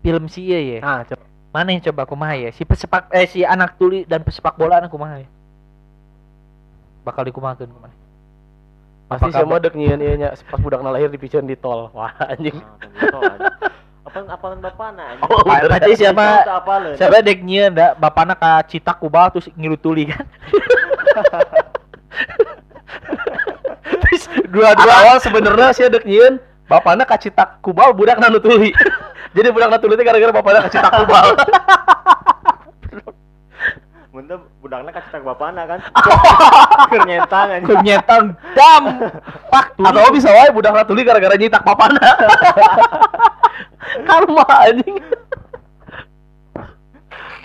film 0.00 0.24
si 0.28 0.48
iya 0.48 0.60
ya. 0.60 0.78
Ah, 0.80 1.00
coba. 1.04 1.24
Mana 1.50 1.74
yang 1.74 1.82
coba 1.82 2.02
kumaha 2.06 2.34
ya? 2.38 2.50
Si 2.54 2.62
pesepak 2.62 3.10
eh 3.10 3.26
si 3.26 3.42
anak 3.42 3.74
tuli 3.74 4.06
dan 4.06 4.22
pesepak 4.22 4.54
bola 4.54 4.78
anak 4.78 4.90
kumaha 4.92 5.20
ya? 5.20 5.28
Bakal 7.02 7.26
dikumahakeun 7.28 7.70
kumaha? 7.70 7.94
Pasti 9.10 9.26
Apa 9.34 9.42
semua 9.42 9.58
dek 9.58 9.74
nyian 9.74 9.98
ieu 9.98 10.14
nya 10.14 10.30
pas 10.38 10.60
budak 10.62 10.78
lahir 10.86 11.10
dipicen 11.10 11.42
di 11.42 11.58
tol. 11.58 11.90
Wah 11.90 12.14
anjing. 12.30 12.54
Apaan 14.06 14.26
apalan 14.30 14.58
bapak 14.62 14.88
na? 14.94 15.18
Oh, 15.26 15.42
berarti 15.42 15.98
siapa 15.98 16.46
siapa 16.94 17.18
dek 17.18 17.42
nyieun 17.42 17.74
da 17.74 17.98
bapana 17.98 18.38
ka 18.38 18.62
Cita 18.70 18.94
Kubal 18.94 19.34
terus 19.34 19.50
ngilu 19.58 19.74
tuli 19.74 20.06
kan? 20.08 20.22
terus 24.06 24.22
Dua-dua 24.50 24.94
awal 25.06 25.18
sebenarnya 25.18 25.74
sih 25.74 25.90
dek 25.90 26.06
nyian 26.06 26.38
bapakna 26.70 27.02
kacitak 27.02 27.58
kubal 27.58 27.90
budak 27.90 28.22
nanu 28.22 28.38
tuli. 28.38 28.70
Jadi 29.36 29.50
budak 29.50 29.74
nanu 29.74 29.82
tuli 29.82 29.98
teh 29.98 30.06
gara-gara 30.06 30.30
bapakna 30.30 30.70
kacitak 30.70 30.92
kubal. 31.02 31.26
Muntah 34.10 34.42
budakna 34.58 34.90
kacetak 34.90 35.22
bapakna 35.22 35.70
kan. 35.70 35.78
Anjing. 36.94 37.66
Keur 37.66 37.78
nyetang 37.86 38.34
dam. 38.58 38.82
Pak. 39.50 39.78
Atau 39.78 40.10
bisa 40.14 40.30
wae 40.30 40.50
budak 40.50 40.74
nanu 40.74 40.86
tuli 40.86 41.06
gara-gara 41.06 41.34
nyitak 41.34 41.62
bapakna. 41.62 42.06
Karma 44.06 44.46
anjing. 44.66 44.98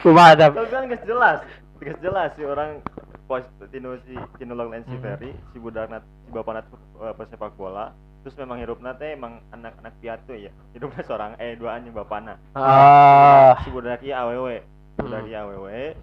kumaha 0.06 0.38
dam? 0.38 0.54
Tapi 0.54 0.70
kan 0.70 0.86
jelas. 1.06 1.42
Geus 1.82 1.98
jelas 2.02 2.30
si 2.38 2.46
orang 2.46 2.78
pos 3.26 3.42
tino 3.74 3.98
si 4.06 4.14
tino 4.38 4.54
lain 4.54 4.86
si 4.86 4.96
Ferry, 5.02 5.34
si 5.50 5.58
budakna 5.58 6.02
si 6.02 6.30
bapakna 6.30 6.62
tuh, 6.70 6.78
eh, 7.02 7.14
pesepak 7.18 7.58
bola. 7.58 7.90
Terus 8.26 8.36
memang 8.36 8.58
hidupna 8.58 8.90
teh 8.92 9.14
emang 9.14 9.38
anak-anak 9.48 9.94
piatu 10.02 10.34
ya. 10.34 10.50
Hidupnya 10.74 11.06
seorang 11.06 11.32
eh 11.38 11.54
dua 11.54 11.78
anjing 11.78 11.94
bapakna. 11.94 12.42
Ah. 12.52 13.54
Si 13.62 13.70
budak 13.70 14.02
ieu 14.02 14.12
awewe. 14.12 14.66
Budak 14.98 15.24
ieu 15.24 15.38
awewe. 15.38 15.94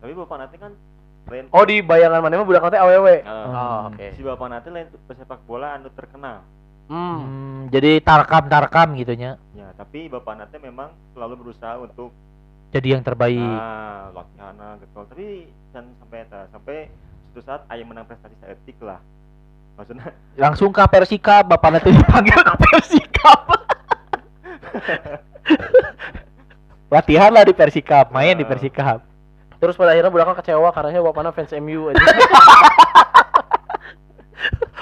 Tapi 0.00 0.12
bapakna 0.16 0.48
teh 0.48 0.56
kan 0.56 0.72
lain 1.28 1.52
Oh 1.52 1.62
di 1.62 1.78
bayangan 1.78 2.18
mana 2.18 2.40
mah 2.40 2.48
budak 2.48 2.64
teh 2.66 2.80
awewe. 2.80 3.20
Eh, 3.20 3.28
Oh, 3.28 3.92
oke. 3.92 4.06
si 4.10 4.20
bapak 4.20 4.48
nanti 4.48 4.68
lain 4.68 4.88
pesepak 5.04 5.44
bola 5.44 5.76
anu 5.76 5.92
terkenal 5.92 6.40
Hmm. 6.88 7.22
Hmm, 7.22 7.58
jadi 7.70 8.02
tarkam-tarkam 8.02 8.98
gitu 8.98 9.14
nya. 9.14 9.38
ya 9.52 9.70
tapi 9.78 10.08
bapak 10.08 10.34
nanti 10.34 10.58
memang 10.58 10.90
selalu 11.12 11.44
berusaha 11.44 11.78
untuk 11.78 12.10
Jadi 12.70 12.88
yang 12.88 13.04
terbaik. 13.04 13.38
ah 13.38 14.10
latihan 14.10 14.58
gitu 14.76 14.98
tapi 15.04 15.26
dan 15.70 15.86
sampai 15.96 16.18
eta 16.20 16.40
sampai 16.50 16.76
suatu 17.28 17.40
saat 17.44 17.62
ayah 17.68 17.84
menang 17.84 18.06
prestasi 18.06 18.34
etik 18.42 18.74
lah 18.80 18.98
maksudnya 19.80 20.12
Langsung 20.36 20.68
ke 20.72 20.84
Persika, 20.88 21.40
bapak 21.40 21.68
nanti 21.72 21.90
dipanggil 21.92 22.36
ke 22.36 22.54
Persika. 22.60 23.32
Latihan 26.94 27.32
lah 27.32 27.44
di 27.48 27.56
Persika, 27.56 28.04
main 28.12 28.36
di 28.36 28.44
Persika. 28.44 29.00
Terus 29.60 29.76
pada 29.76 29.92
akhirnya 29.92 30.12
budaknya 30.12 30.34
kecewa 30.40 30.72
karena 30.72 31.00
bapaknya 31.00 31.32
fans 31.32 31.52
MU 31.60 31.92
aja. 31.92 32.00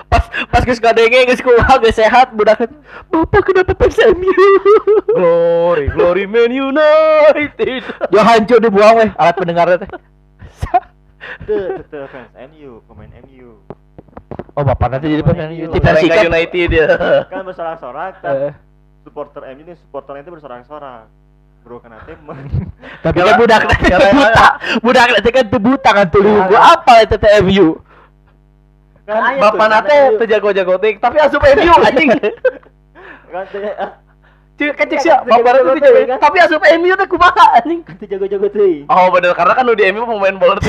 Pas 0.09 0.25
pas 0.49 0.65
geus 0.65 0.81
kadenge 0.81 1.29
geus 1.29 1.45
kumaha 1.45 1.77
geus 1.83 1.99
sehat 1.99 2.33
budak 2.33 2.71
Bapak 3.11 3.43
kenapa 3.45 3.75
fans 3.77 3.99
MU? 4.15 4.33
glory, 5.13 5.91
glory 5.91 6.25
Man 6.31 6.55
United. 6.55 7.83
Yo 8.15 8.23
hancur 8.23 8.63
dibuang 8.63 9.03
weh 9.03 9.11
alat 9.19 9.35
pendengar 9.35 9.67
teh. 9.77 9.91
fans 12.09 12.33
MU 12.55 12.81
pemain 12.87 13.11
MU 13.27 13.68
Oh, 14.55 14.65
bapak 14.67 14.87
nanti 14.91 15.07
jadi 15.07 15.23
MU 15.23 15.71
di 15.71 15.79
Persika 15.79 16.19
Persika. 16.19 16.21
United 16.27 16.69
ya. 16.71 16.87
kan 17.33 17.43
bersorak-sorak 17.47 18.13
Eh, 18.19 18.23
kan 18.23 18.55
supporter 19.07 19.43
MU 19.55 19.63
ini 19.63 19.75
supporternya 19.79 20.23
itu 20.27 20.33
bersorak-sorak 20.35 21.07
bro 21.63 21.79
kan 21.79 21.91
nanti 21.93 22.13
Tapi 23.05 23.19
kan 23.19 23.35
budak 23.37 23.63
nanti 23.67 23.93
buta. 23.93 24.47
Budak 24.81 25.07
nanti 25.15 25.29
kan 25.31 25.45
teu 25.47 25.61
buta 25.61 25.91
kan 25.93 26.07
tuh 26.09 26.23
gua 26.23 26.61
apa 26.75 26.93
itu 27.05 27.17
teh 27.19 27.33
MU. 27.45 27.69
Kan 29.09 29.41
bapak 29.41 29.67
nate 29.73 29.99
teu 30.21 30.27
jago-jago 30.29 30.77
tik, 30.77 31.01
tapi 31.01 31.17
asup 31.17 31.41
MU 31.41 31.73
anjing. 31.81 32.13
kan 32.13 33.45
teh 33.49 33.73
ah, 33.81 33.97
Cik 34.59 34.75
kecik 34.75 34.99
sih, 35.01 35.09
bapak 35.09 35.65
itu 35.65 35.81
jago, 35.81 36.19
tapi 36.21 36.37
asup 36.45 36.61
MU 36.77 36.93
teh 36.93 37.09
kumaha 37.09 37.57
anjing. 37.57 37.81
kan 37.89 37.97
teh 37.97 38.05
jago-jago 38.05 38.53
tuh 38.53 38.85
Oh 38.93 39.09
bener 39.09 39.33
karena 39.33 39.57
kan 39.57 39.65
lu 39.65 39.73
di 39.73 39.89
MU 39.97 40.05
pemain 40.05 40.37
bola 40.37 40.61
tuh. 40.61 40.69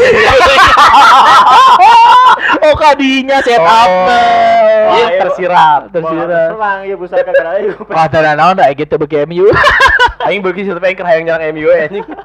Oh, 2.65 2.75
kadinya 2.75 3.39
set 3.41 3.59
up. 3.59 3.89
Iya 3.89 4.87
Wah, 4.89 5.09
tersirat. 5.21 5.81
Tersirat. 5.93 6.49
serang 6.51 6.79
ya 6.83 6.95
busa 6.97 7.15
kagak 7.19 7.47
ayo 7.61 7.71
Wah, 7.85 8.05
tanda 8.09 8.33
naon 8.33 8.57
da 8.57 8.67
gitu 8.71 8.97
bagi 8.97 9.21
MU. 9.25 9.47
Aing 10.25 10.41
bagi 10.41 10.65
satu 10.65 10.81
pengen 10.81 11.05
hayang 11.05 11.23
nyerang 11.25 11.53
MU 11.53 11.69
anjing. 11.69 12.05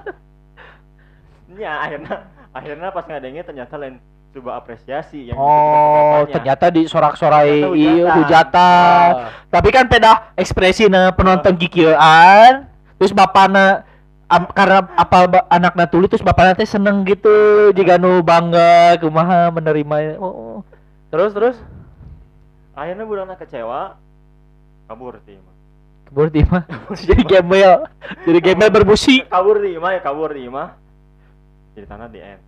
Ya 1.54 1.86
akhirnya 1.86 2.26
akhirnya 2.50 2.90
pas 2.90 3.06
ngadengnya 3.06 3.46
ternyata 3.46 3.78
lain 3.78 4.02
coba 4.34 4.58
apresiasi 4.58 5.30
yang 5.30 5.38
Oh, 5.38 6.26
gitu, 6.26 6.34
ternyata 6.34 6.66
di 6.66 6.82
sorak-sorai 6.90 7.62
Ternyata 7.62 7.78
iya 7.78 8.10
hujatan. 8.10 8.18
hujatan. 8.26 9.08
Tapi 9.54 9.68
kan 9.70 9.86
peda 9.86 10.34
ekspresi 10.34 10.90
penonton 11.14 11.54
kikieuan. 11.54 12.66
Terus 12.98 13.14
bapana 13.14 13.86
am- 14.34 14.50
karena 14.50 14.82
apa 14.98 15.18
ba, 15.30 15.40
anaknya 15.46 15.86
tuli 15.86 16.10
terus 16.10 16.26
bapaknya 16.26 16.58
teh 16.58 16.66
seneng 16.66 17.06
gitu. 17.06 17.70
Jika 17.70 17.94
nu 18.02 18.18
bangga 18.26 18.98
kumaha 18.98 19.54
menerima 19.54 20.18
oh 20.18 20.66
Terus 21.14 21.30
terus? 21.30 21.56
Akhirnya 22.74 23.06
budaknya 23.06 23.38
kecewa 23.38 23.94
kabur 24.90 25.16
sih 25.24 25.38
mah 25.38 25.54
kabur 26.10 26.26
di 26.28 26.42
mah 26.44 26.66
jadi 27.08 27.22
gembel. 27.24 27.88
Jadi 28.26 28.38
gembel 28.42 28.68
bermusik 28.74 29.30
kabur 29.30 29.62
di 29.62 29.78
imah 29.78 29.90
ya 29.96 30.00
kabur 30.02 30.34
di 30.34 30.50
imah 30.50 30.76
jadi 31.78 31.86
tanah 31.86 32.08
di 32.10 32.20
end 32.20 32.42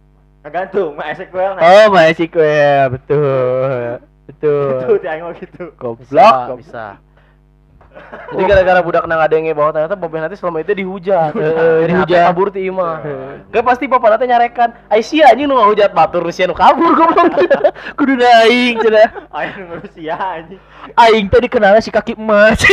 kegantung 0.44 0.94
mah 0.94 1.10
nah 1.58 1.62
oh 1.62 1.86
masih 1.90 2.26
kue 2.30 2.66
betul. 2.94 3.98
Itu 4.26 4.54
betul 4.74 4.96
di 4.98 5.08
mah 5.22 5.34
gitu. 5.38 5.64
Goblok. 5.78 6.58
bisa. 6.58 6.98
Jadi 8.26 8.42
gara-gara 8.46 8.80
budak 8.82 9.04
nang 9.06 9.20
adenge 9.22 9.50
bahwa 9.54 9.70
ternyata 9.74 9.94
bapak 9.98 10.18
nanti 10.22 10.36
selama 10.38 10.62
itu 10.62 10.72
dihujat. 10.76 11.32
Heeh, 11.34 11.76
Jadi 11.86 11.92
dihujat. 11.92 12.18
hati 12.22 12.28
kabur 12.30 12.48
ti 12.50 12.60
imah. 12.68 12.96
Gak 13.50 13.64
pasti 13.66 13.84
bapak 13.86 14.08
nanti 14.14 14.24
nyarekan. 14.28 14.68
Aisyah 14.90 15.32
anjing 15.34 15.46
nu 15.48 15.56
ngahujat 15.58 15.90
batur 15.94 16.22
Rusia 16.22 16.46
nu 16.46 16.54
kabur 16.54 16.92
goblok. 16.94 17.32
kudu 17.98 18.18
aing 18.18 18.76
cenah 18.82 19.08
aing 19.32 19.64
manusia 19.68 20.14
anjing 20.16 20.60
aing 20.94 21.26
tadi 21.30 21.46
kenalnya 21.48 21.80
si 21.80 21.90
kaki 21.90 22.14
emas 22.18 22.60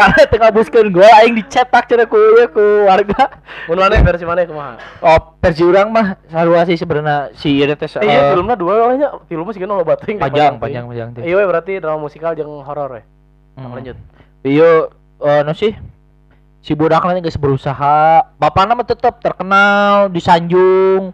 karena 0.00 0.22
tengah 0.24 0.50
buskeun 0.50 0.88
gua 0.88 1.08
aing 1.20 1.36
dicetak 1.36 1.84
cenah 1.84 2.08
ku 2.08 2.16
ku 2.48 2.88
warga 2.88 3.36
Mun 3.68 3.76
mana 3.76 4.00
versi 4.00 4.24
mana 4.24 4.48
kumaha? 4.48 4.80
oh 5.04 5.36
versi 5.36 5.60
urang 5.60 5.92
mah 5.92 6.16
sarua 6.26 6.64
sih 6.64 6.80
sebenarnya 6.80 7.36
si 7.36 7.60
ieu 7.60 7.68
teh 7.68 7.84
Eh, 8.00 8.08
iya 8.08 8.32
filmnya 8.32 8.56
dua 8.56 8.88
olehnya. 8.88 9.08
Filmnya 9.28 9.52
sih 9.52 9.60
kan 9.60 9.68
lo 9.68 9.84
bating. 9.84 10.16
panjang 10.16 10.56
panjang 10.56 10.84
panjang 10.88 11.08
teh 11.12 11.22
Iya 11.22 11.36
we, 11.36 11.44
berarti 11.44 11.72
drama 11.78 12.00
musikal 12.00 12.32
jeung 12.32 12.64
horor 12.64 12.96
ya. 12.96 13.02
Hmm. 13.60 13.76
Lanjut. 13.76 13.96
Iya, 14.40 14.88
eh 15.20 15.40
no 15.44 15.52
sih. 15.52 15.76
Si 16.60 16.72
budak 16.72 17.00
nanti 17.04 17.24
geus 17.24 17.40
berusaha, 17.40 18.20
bapaknya 18.36 18.76
mah 18.76 18.84
tetap 18.84 19.20
terkenal 19.20 20.08
di 20.08 20.20
Sanjung. 20.20 21.12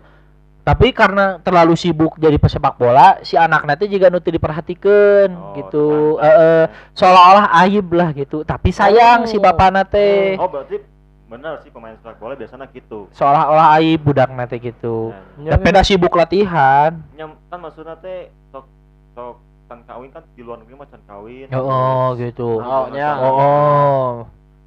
Tapi 0.67 0.91
karena 0.91 1.39
terlalu 1.47 1.79
sibuk 1.79 2.19
jadi 2.19 2.43
pesepak 2.43 2.75
bola, 2.75 3.23
si 3.23 3.39
anak 3.39 3.63
nanti 3.63 3.87
juga 3.87 4.11
nuti 4.11 4.35
diperhatikan 4.35 5.31
Oh, 5.31 5.55
gitu. 5.55 5.87
Eh, 6.19 6.27
eh, 6.27 6.65
seolah-olah 6.91 7.55
aib 7.63 7.87
lah 7.95 8.11
gitu. 8.11 8.43
Tapi 8.43 8.75
sayang 8.75 9.31
si 9.31 9.39
bapak 9.39 9.87
teh. 9.95 10.35
oh 10.35 10.51
berarti 10.51 10.83
bener 11.31 11.63
sih 11.63 11.71
pemain 11.71 11.95
sepak 11.95 12.19
bola 12.19 12.35
biasanya 12.35 12.67
gitu 12.75 13.07
Seolah-olah 13.15 13.79
aib 13.79 14.03
budak 14.03 14.27
nanti 14.35 14.59
gitu. 14.59 15.15
Dan 15.39 15.55
Tapi 15.55 15.71
dah 15.71 15.87
sibuk 15.87 16.11
latihan. 16.19 16.99
nyam 17.15 17.39
kan 17.47 17.63
maksudnya 17.63 17.95
teh 18.03 18.35
sok 18.51 18.67
sok 19.15 19.39
can 19.71 19.87
kawin 19.87 20.11
kan 20.11 20.27
di 20.35 20.43
luar 20.43 20.67
negeri 20.67 20.83
mah 20.83 20.91
can 20.91 21.03
kawin 21.07 21.47
Oh, 21.55 22.19
gitu. 22.19 22.59
Oh, 22.59 22.91
nya. 22.91 23.15
Oh, 23.23 23.35
oh. 23.39 24.07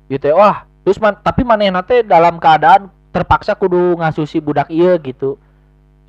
gitu 0.08 0.32
ya. 0.32 0.36
wah 0.40 0.64
terus 0.88 0.96
man, 0.96 1.20
tapi 1.20 1.44
manehna 1.44 1.84
teh 1.84 2.08
dalam 2.08 2.40
keadaan 2.40 2.88
terpaksa 3.12 3.52
kudu 3.52 4.00
ngasusi 4.00 4.40
budak 4.40 4.72
iya 4.72 4.96
gitu 4.96 5.36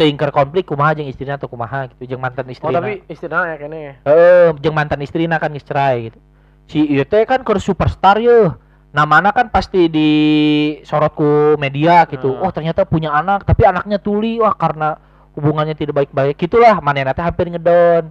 tingker 0.00 0.32
konflik 0.32 0.64
kumaha 0.64 0.97
jeung 0.97 1.12
istrina 1.12 1.37
atau 1.37 1.44
kumaha 1.44 1.93
gitu 1.93 2.08
jeung 2.08 2.23
mantan 2.25 2.49
Oh 2.49 2.55
istrina 2.56 2.81
tapi 2.81 3.05
istilahnya 3.05 3.52
ya 3.52 3.56
kayaknya. 3.61 3.93
heeh 4.08 4.47
jeung 4.56 4.73
mantan 4.73 5.05
istrina 5.05 5.37
kan 5.37 5.52
geus 5.52 5.69
cerai 5.69 6.08
gitu 6.08 6.19
si 6.64 6.81
ieu 6.88 7.05
teh 7.05 7.29
kan 7.29 7.44
keur 7.44 7.61
superstar 7.61 8.17
ye 8.17 8.49
namanya 8.91 9.31
kan 9.31 9.52
pasti 9.52 9.93
disorot 9.93 11.12
ku 11.12 11.55
media 11.61 12.08
gitu 12.08 12.32
Hmm. 12.32 12.43
oh 12.43 12.50
ternyata 12.50 12.88
punya 12.88 13.12
anak 13.12 13.44
tapi 13.44 13.69
anaknya 13.69 14.00
tuli 14.00 14.41
wah 14.41 14.56
karena 14.56 14.97
hubungannya 15.37 15.76
tidak 15.76 16.00
baik-baik 16.00 16.35
gitulah 16.35 16.81
manehna 16.81 17.12
teh 17.12 17.20
hampir 17.23 17.52
ngedon 17.52 18.08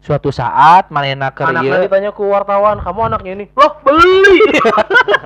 suatu 0.00 0.28
saat 0.28 0.88
manehna 0.88 1.28
keur 1.32 1.50
Anaknya 1.50 1.84
ditanya 1.84 2.08
ke 2.08 2.24
wartawan, 2.24 2.80
kamu 2.80 3.00
anaknya 3.12 3.32
ini. 3.36 3.44
Loh, 3.52 3.72
beli. 3.84 4.48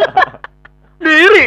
Diri. 1.04 1.44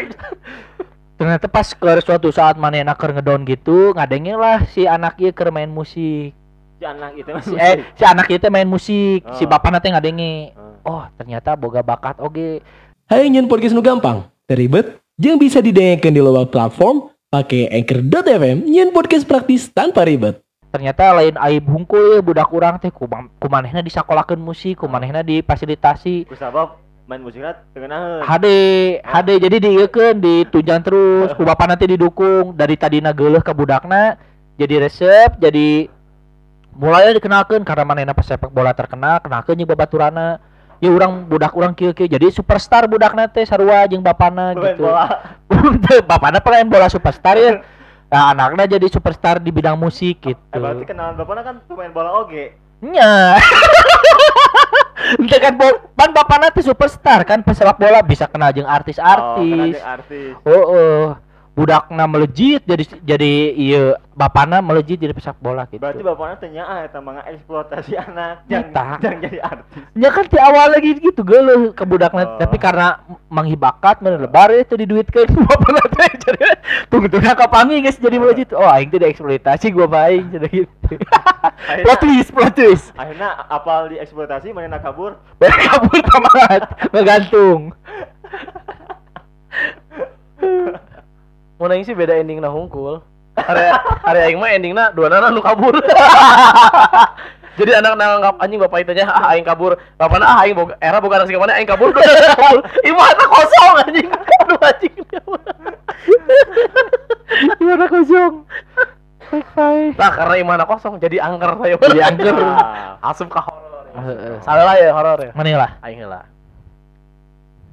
Ternyata 1.17 1.49
pas 1.49 1.65
ke 1.65 1.91
suatu 2.05 2.29
saat 2.29 2.55
manehna 2.61 2.93
keur 2.93 3.11
ngedon 3.17 3.41
gitu 3.49 3.91
ngadengin 3.97 4.37
lah 4.37 4.63
si 4.69 4.85
anak 4.85 5.17
ieu 5.17 5.33
keur 5.33 5.49
main 5.49 5.67
musik 5.69 6.37
si 6.77 6.83
anak 6.85 7.17
itu 7.17 7.31
si, 7.41 7.53
eh 7.57 7.81
si 7.97 8.03
anak 8.05 8.29
ieu 8.29 8.37
teh 8.37 8.53
main 8.53 8.69
musik 8.69 9.25
si 9.33 9.43
Oh. 9.43 9.49
bapakna 9.49 9.81
teh 9.81 9.89
ngadenge 9.89 10.53
Oh. 10.85 11.01
oh 11.01 11.03
ternyata 11.17 11.57
boga 11.57 11.81
bakat 11.81 12.21
oge 12.21 12.61
Hai 13.07 13.31
nyen 13.31 13.47
podcast 13.47 13.71
nu 13.71 13.79
gampang, 13.79 14.27
teribet, 14.51 14.99
jeung 15.15 15.39
bisa 15.39 15.63
didengarkan 15.63 16.11
di 16.11 16.19
luar 16.19 16.43
platform 16.51 17.07
pakai 17.31 17.71
anchor.fm 17.71 18.67
nyen 18.67 18.91
podcast 18.91 19.23
praktis 19.23 19.71
tanpa 19.71 20.03
ribet. 20.03 20.43
ternyata 20.67 21.15
lain 21.15 21.39
aib 21.39 21.63
hungkul 21.65 22.19
ya 22.19 22.21
budak 22.21 22.51
urang 22.51 22.75
teh 22.77 22.91
kumanehna 22.91 23.79
disakolahkeun 23.79 24.37
musik 24.43 24.83
kumanehna 24.83 25.23
difasilitasi 25.23 26.27
ku 26.27 26.35
sabab 26.35 26.75
main 27.07 27.23
musiknya 27.23 27.55
tengenaheun 27.71 28.19
HD 28.19 28.47
HD 28.99 29.29
jadi 29.39 29.57
dieukeun 29.63 30.15
ditunjang 30.19 30.83
terus. 30.83 31.31
Ku 31.39 31.47
bapa 31.47 31.63
nanti 31.63 31.87
didukung. 31.87 32.51
Dari 32.53 32.75
tadina 32.75 33.15
geuleuh 33.15 33.39
ke 33.39 33.55
budakna 33.55 34.19
jadi 34.59 34.83
resep 34.83 35.39
jadi 35.39 35.87
mulai 36.75 37.15
dikenalkan 37.15 37.63
karena 37.63 37.83
manehna 37.87 38.13
pesepak 38.13 38.51
bola 38.51 38.69
terkenal 38.69 39.17
kenalkeun 39.17 39.57
jeung 39.57 39.65
babaturana 39.65 40.37
ya 40.77 40.93
urang 40.93 41.25
budak 41.25 41.49
urang 41.57 41.73
kieu 41.73 41.89
kieu 41.89 42.05
jadi 42.05 42.29
superstar 42.29 42.85
budakna 42.85 43.25
teh 43.25 43.41
sarua 43.47 43.87
jeung 43.89 44.03
bapana 44.03 44.53
Pemain 44.53 44.75
gitu. 44.75 44.83
bola. 44.85 45.05
Bapana 46.11 46.37
pemain 46.37 46.67
bola 46.67 46.87
superstar 46.91 47.39
ya. 47.39 47.51
Nah 48.07 48.31
anaknya 48.31 48.79
jadi 48.79 48.87
superstar 48.87 49.35
di 49.35 49.51
bidang 49.51 49.75
musik 49.75 50.23
gitu. 50.23 50.39
eh 50.39 50.55
berarti 50.55 50.87
kenalan 50.87 51.19
bapaknya 51.19 51.43
kan 51.43 51.55
pemain 51.67 51.91
bola 51.91 52.23
oge? 52.23 52.55
Nya 52.79 53.35
Ente 55.15 55.37
kan 55.39 55.53
pan 55.95 56.09
bapakna 56.11 56.51
teh 56.51 56.59
superstar 56.59 57.23
kan 57.23 57.39
pesepak 57.39 57.79
bola 57.79 58.03
bisa 58.03 58.27
kenal 58.27 58.51
oh, 58.51 58.53
kenal 58.53 58.75
artis-artis 58.75 59.47
jeung 59.71 59.87
artis 59.87 60.33
Oh, 60.43 60.63
oh. 60.67 61.03
budakna 61.57 62.05
melejit 62.05 62.61
jadi 62.69 62.85
jadi 63.01 63.31
iya 63.57 63.83
bapakna 64.13 64.61
melejit 64.61 65.01
jadi 65.01 65.09
pesepak 65.09 65.41
bola 65.41 65.65
gitu. 65.65 65.81
berarti 65.81 66.05
bapaknya 66.05 66.35
tanya 66.37 66.63
ah 66.69 66.79
eta 66.85 67.01
mah 67.01 67.25
eksploitasi 67.25 67.97
anak 67.97 68.45
yang 68.45 68.69
yang 69.01 69.17
jadi 69.25 69.39
artis 69.41 69.81
Ya 69.97 70.09
kan 70.13 70.29
di 70.29 70.37
awal 70.37 70.77
lagi 70.77 71.01
gitu 71.01 71.25
geuleuh 71.25 71.73
ke 71.73 71.81
budakna 71.81 72.29
Oh. 72.29 72.37
tapi 72.37 72.61
karena 72.61 73.01
menghibakat 73.33 74.05
mana 74.05 74.21
lebar 74.21 74.53
itu 74.53 74.77
diduitkeun 74.77 75.33
bapakna 75.49 75.81
teh 75.97 76.11
jadi 76.29 76.61
tunggu-tunggu 76.93 77.33
kapangi 77.33 77.81
geus 77.81 77.97
jadi 77.97 78.21
melejit. 78.21 78.53
Oh 78.53 78.61
aing 78.61 78.93
teh 78.93 79.01
dieksploitasi 79.01 79.73
gua 79.73 79.89
mah 79.89 80.13
aing 80.13 80.29
cenah 80.29 80.51
gitu. 80.53 80.93
plot 81.67 81.99
twist, 81.99 82.29
plot 82.31 82.53
twist. 82.55 82.85
akhirnya 82.95 83.29
apal 83.51 83.91
dieksploitasi 83.91 84.55
mana 84.55 84.79
nak 84.79 84.87
kabur 84.87 85.19
Balik 85.37 85.59
kabur 85.67 85.99
tamat 85.99 86.61
ngegantung. 86.95 87.61
Mau 91.57 91.65
nanya 91.65 91.83
sih 91.83 91.97
beda 91.97 92.13
ending 92.17 92.37
na 92.37 92.53
hungkul. 92.53 93.01
Area 93.37 93.77
area 94.09 94.23
aing 94.29 94.37
mah 94.41 94.49
endingna 94.53 94.93
dua 94.93 95.09
nana 95.09 95.33
nu 95.33 95.41
kabur. 95.41 95.73
Jadi 97.57 97.73
anak 97.73 97.97
nanggap 97.97 98.37
anjing 98.37 98.61
bapak 98.61 98.85
itu 98.85 98.93
aja 98.93 99.09
ah 99.09 99.33
aing 99.33 99.41
kabur. 99.41 99.73
Bapakna 99.97 100.25
ah 100.29 100.45
aing 100.45 100.53
boga 100.53 100.77
era 100.77 101.01
boga 101.01 101.25
nasi 101.25 101.33
ke 101.33 101.41
mana 101.41 101.57
aing 101.57 101.69
kabur. 101.69 101.89
Imana 102.89 103.23
kosong 103.25 103.73
anjing. 103.81 104.09
Aduh 104.45 104.61
anjing. 104.61 104.95
Gimana 107.57 107.85
kosong? 107.89 108.45
Baik 109.27 109.47
baik. 109.53 109.93
Nah 109.95 110.11
karena 110.11 110.35
imana 110.37 110.63
kosong 110.63 110.97
jadi 110.97 111.19
angker 111.19 111.51
saya. 111.57 111.75
Jadi 111.77 111.99
angker. 111.99 112.35
Asup 113.09 113.27
ke 113.27 113.39
horor. 113.39 113.83
Salah 114.41 114.63
lah 114.63 114.75
ya 114.75 114.89
horor 114.91 115.19
ya. 115.19 115.31
Mana 115.33 115.49
lah? 115.57 115.71
Aing 115.81 116.03
lah. 116.03 116.23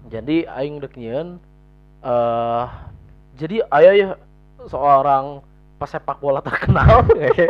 Jadi 0.07 0.45
aing 0.45 0.79
dek 0.79 0.95
nyieun 0.95 1.41
eh 2.05 2.65
jadi 3.35 3.65
aya 3.67 3.91
ya 3.93 4.09
seorang 4.65 5.41
pesepak 5.75 6.19
bola 6.19 6.39
terkenal. 6.39 7.03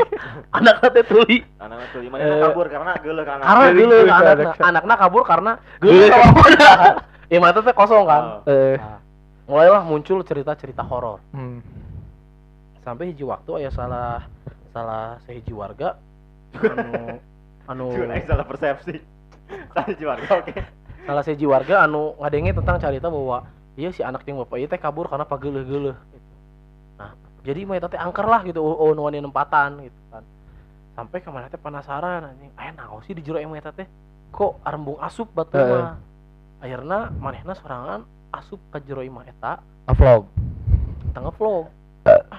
Anaknya 0.56 0.88
teh 0.90 1.04
tuli. 1.04 1.44
anak 1.58 1.92
tuli 1.92 2.08
mana 2.08 2.22
Eh, 2.24 2.40
kabur 2.40 2.66
karena 2.66 2.92
geuleuh 2.98 3.24
kan 3.24 3.38
Karena 3.38 3.64
Geuleuh 3.70 4.00
anak. 4.06 4.56
anaknya 4.58 4.94
kabur 4.96 5.22
karena 5.22 5.52
Geuleuh 5.78 6.08
bapaknya. 6.14 6.70
Ya 7.28 7.38
mata 7.38 7.60
teh 7.60 7.74
kosong 7.74 8.04
kan. 8.06 8.22
Oh. 8.42 8.50
Eh. 8.50 8.76
Mulailah 9.44 9.84
muncul 9.84 10.24
cerita-cerita 10.24 10.80
horor. 10.80 11.20
Hmm. 11.30 11.60
Sampai 12.84 13.10
hiji 13.10 13.24
waktu 13.24 13.50
aya 13.64 13.70
salah 13.72 14.28
salah 14.74 15.16
sehiji 15.24 15.54
warga 15.54 15.96
anu 16.58 17.18
anu 17.70 17.86
salah 18.26 18.44
persepsi 18.44 18.98
tadi 19.76 20.02
warga 20.02 20.42
oke 20.42 20.54
salah 21.06 21.22
sehiji 21.22 21.46
warga 21.46 21.86
anu 21.86 22.18
ngadenge 22.18 22.52
tentang 22.58 22.82
cerita 22.82 23.06
bahwa 23.06 23.46
iya 23.78 23.94
si 23.94 24.02
anak 24.02 24.26
yang 24.26 24.42
bapak 24.42 24.58
ieu 24.58 24.68
teh 24.68 24.78
kabur 24.78 25.06
karena 25.06 25.26
pageuleuh-geuleuh 25.26 25.94
gitu. 25.94 26.30
Nah, 26.98 27.10
jadi 27.46 27.66
mah 27.66 27.78
teh 27.82 27.98
angker 27.98 28.26
lah 28.26 28.42
gitu 28.46 28.62
oh, 28.62 28.74
oh 28.74 28.90
nu 28.94 29.06
wani 29.06 29.18
nempatan 29.22 29.82
gitu 29.82 29.98
kan. 30.10 30.22
Sampai 30.94 31.18
ka 31.22 31.30
mana 31.34 31.50
teh 31.50 31.58
penasaran 31.58 32.22
anjing, 32.22 32.54
aya 32.54 32.70
naon 32.70 33.02
sih 33.02 33.14
di 33.14 33.22
jero 33.22 33.42
emang 33.42 33.58
teh? 33.62 33.86
Kok 34.30 34.62
arembung 34.62 34.98
asup 35.02 35.30
batu 35.34 35.58
mah. 35.58 35.98
Akhirna 36.62 37.10
manehna 37.18 37.54
sorangan 37.58 38.06
asup 38.30 38.62
ka 38.70 38.78
jero 38.82 39.02
imah 39.02 39.26
eta 39.26 39.58
Vlog. 39.94 40.26
tengah 41.14 41.34
vlog. 41.34 41.70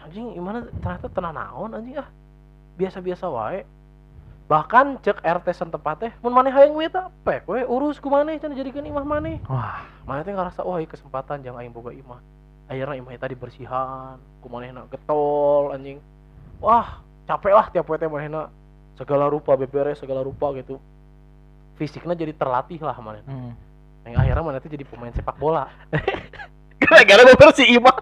Anjing 0.05 0.37
gimana 0.37 0.69
ternyata 0.69 1.09
tenang 1.09 1.33
naon 1.33 1.73
anjing 1.73 1.97
ah. 1.97 2.05
Biasa-biasa 2.77 3.25
wae. 3.25 3.65
Bahkan 4.45 5.01
cek 5.01 5.25
RT 5.25 5.47
setempat 5.57 5.95
teh 5.97 6.11
mun 6.21 6.29
maneh 6.29 6.53
hayang 6.53 6.77
we 6.77 6.85
pek 7.25 7.49
we 7.49 7.65
urus 7.65 7.97
ku 7.97 8.13
maneh 8.13 8.37
cenah 8.37 8.53
jadikeun 8.53 8.85
imah 8.85 9.01
maneh. 9.01 9.41
Wah. 9.49 9.81
Mana 10.05 10.21
teh 10.21 10.29
ngerasa 10.29 10.61
wah 10.61 10.77
ieu 10.77 10.85
kesempatan 10.85 11.41
jangan 11.41 11.65
aing 11.65 11.73
boga 11.73 11.89
imah. 11.89 12.21
Akhirnya 12.69 13.01
imah 13.01 13.11
eta 13.17 13.25
dibersihan, 13.25 14.21
kumanehna 14.45 14.85
getol 14.93 15.73
anjing. 15.73 15.97
Wah, 16.61 17.01
capek 17.25 17.53
lah 17.57 17.67
tiap 17.73 17.89
we 17.89 17.97
teh 17.97 18.05
manehna 18.05 18.53
segala 18.93 19.25
rupa 19.25 19.57
beberes 19.57 19.97
segala 19.97 20.21
rupa 20.21 20.53
gitu. 20.53 20.77
Fisiknya 21.81 22.13
jadi 22.13 22.37
terlatih 22.37 22.77
lah. 22.85 22.93
Hmm. 22.93 23.57
Yang 24.05 24.15
akhirnya 24.21 24.43
mana 24.45 24.61
teh 24.61 24.69
jadi 24.69 24.85
pemain 24.85 25.09
sepak 25.09 25.41
bola. 25.41 25.65
Gara-gara 26.77 27.23
bersih 27.33 27.67
imah. 27.73 27.97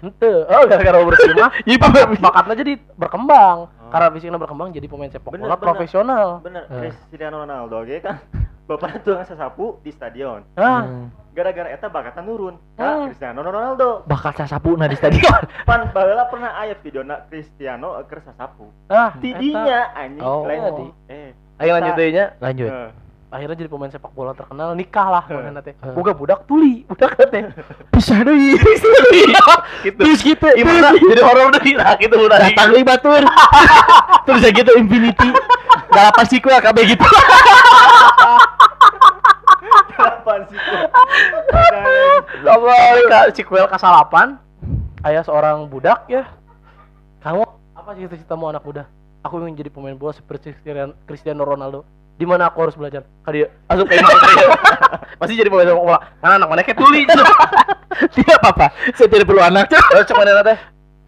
Henteu, 0.00 0.44
oh 0.44 0.62
gara-gara 0.64 0.96
bersih 1.02 1.32
mah 1.34 1.50
bakatnya 2.24 2.54
jadi 2.56 2.72
berkembang. 2.94 3.68
Karena 3.90 4.06
fisiknya 4.08 4.38
berkembang 4.38 4.70
jadi 4.70 4.86
pemain 4.86 5.10
sepak 5.10 5.34
bola 5.34 5.50
bener. 5.50 5.58
profesional. 5.58 6.26
bener 6.40 6.62
Eh. 6.64 6.94
Cristiano 7.04 7.42
Ronaldo 7.42 7.82
oke 7.82 7.96
kan 7.98 8.16
bapaknya 8.70 8.98
tuh 9.02 9.14
sasapu 9.26 9.82
di 9.82 9.90
stadion 9.90 10.46
Nah, 10.54 10.86
Hmm. 10.86 11.06
gara-gara 11.32 11.66
eta 11.68 11.90
bakatan 11.90 12.22
turun 12.22 12.54
Hmm. 12.74 12.78
ka 12.78 13.10
Cristiano 13.10 13.42
Ronaldo 13.42 14.06
Bakal 14.06 14.30
sasapu 14.36 14.78
di 14.78 14.94
stadion. 14.94 15.42
pan 15.68 15.90
baheula 15.90 16.30
pernah 16.30 16.54
aya 16.54 16.78
videona 16.78 17.26
Cristiano 17.26 17.98
keur 18.06 18.22
sasapu 18.22 18.70
nah, 18.86 19.10
tidinya 19.18 19.90
anjing 19.92 20.22
Oh. 20.22 20.46
lain 20.46 20.94
eh 21.10 21.34
Ayo 21.58 21.76
lanjut 21.76 21.92
deui 21.92 22.14
nya. 22.14 22.32
Lanjut. 22.38 22.70
eh, 22.70 22.88
akhirnya 23.30 23.56
jadi 23.62 23.70
pemain 23.70 23.86
sepak 23.86 24.10
bola 24.10 24.34
terkenal 24.34 24.74
nikah 24.74 25.06
lah 25.06 25.24
mana 25.30 25.62
teh 25.62 25.78
Heeh. 25.78 25.94
boga 25.94 26.10
budak 26.10 26.50
tuli 26.50 26.82
budak 26.90 27.14
teh 27.30 27.46
Bisa 27.94 28.18
deui. 28.26 28.58
gitu 29.86 29.98
Terus 30.02 30.20
gitu. 30.26 30.46
gimana 30.58 30.90
jadi 30.98 31.22
horor 31.22 31.54
deui 31.54 31.78
lah 31.78 31.94
gitu 31.94 32.16
udah 32.18 32.38
Datang 32.42 32.74
li 32.74 32.82
batur. 32.82 33.22
Terus 34.26 34.40
ya 34.42 34.50
gitu 34.50 34.70
Infinity. 34.74 35.28
Dalapan 35.94 36.24
sequel 36.26 36.58
kabeh 36.58 36.82
gitu. 36.90 37.06
Apaan 40.00 40.42
sih 40.48 40.58
kok? 40.58 40.88
Sampai 42.40 43.02
ke 43.06 43.18
sequel 43.36 43.66
ke 43.70 43.76
salapan 43.78 44.28
ayah 45.04 45.22
seorang 45.24 45.68
budak 45.68 46.04
ya 46.08 46.28
kamu 47.20 47.44
apa 47.76 47.90
sih 47.96 48.04
cita-citamu 48.08 48.52
anak 48.52 48.64
muda 48.64 48.84
aku 49.24 49.40
ingin 49.44 49.60
jadi 49.64 49.70
pemain 49.72 49.96
bola 49.96 50.12
seperti 50.12 50.52
Cristiano 51.04 51.44
Ronaldo 51.44 51.84
di 52.20 52.28
mana 52.28 52.52
aku 52.52 52.68
harus 52.68 52.76
belajar? 52.76 53.08
Dia 53.32 53.48
masuk 53.64 53.88
ke 53.88 53.96
imam 53.96 54.12
masih 55.16 55.34
jadi 55.40 55.48
pemain 55.48 55.64
sepak 55.64 55.80
bola 55.80 55.98
karena 56.20 56.34
anak 56.36 56.48
mana 56.52 56.60
kayak 56.60 56.76
tuli 56.76 57.08
Tidak 58.16 58.36
apa-apa. 58.44 58.66
Saya 58.92 59.08
tidak 59.08 59.26
perlu 59.28 59.40
anak. 59.40 59.72
Terus 59.72 60.04
cuma 60.08 60.28
ada 60.28 60.44
teh. 60.44 60.58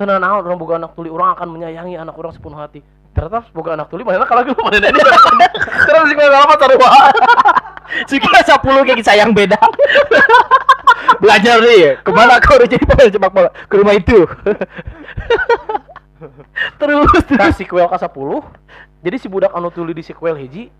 Tenang 0.00 0.24
naon 0.24 0.44
orang 0.44 0.56
boga 0.56 0.80
anak 0.80 0.96
tuli. 0.96 1.12
Orang 1.12 1.36
akan 1.36 1.52
menyayangi 1.52 2.00
anak 2.00 2.16
orang 2.16 2.32
sepenuh 2.32 2.56
hati. 2.56 2.80
Ternyata 3.12 3.44
boga 3.52 3.76
anak 3.76 3.92
tuli 3.92 4.08
mana 4.08 4.24
kalau 4.24 4.40
gue 4.44 4.56
mana 4.56 4.76
ini? 4.80 5.00
Terus 5.84 6.04
sih 6.08 6.16
kalau 6.16 6.40
apa 6.48 6.54
taruh 6.56 6.80
Suka 8.08 8.40
10 8.56 8.88
kayak 8.88 9.04
sayang 9.04 9.36
beda. 9.36 9.60
Belajar 11.20 11.60
nih. 11.60 12.00
Ke 12.00 12.10
mana 12.10 12.40
kau 12.40 12.56
udah 12.56 12.68
jadi 12.68 12.84
pemain 12.88 13.12
sepak 13.12 13.30
bola? 13.30 13.50
Ke 13.68 13.74
rumah 13.76 13.94
itu. 13.96 14.20
terus 16.78 17.26
nah 17.34 17.50
sequel 17.50 17.90
ke 17.90 17.98
10 17.98 18.14
jadi 19.02 19.16
si 19.18 19.26
budak 19.26 19.50
anu 19.50 19.74
tuli 19.74 19.94
di 19.94 20.06
sequel 20.06 20.38
hiji 20.38 20.70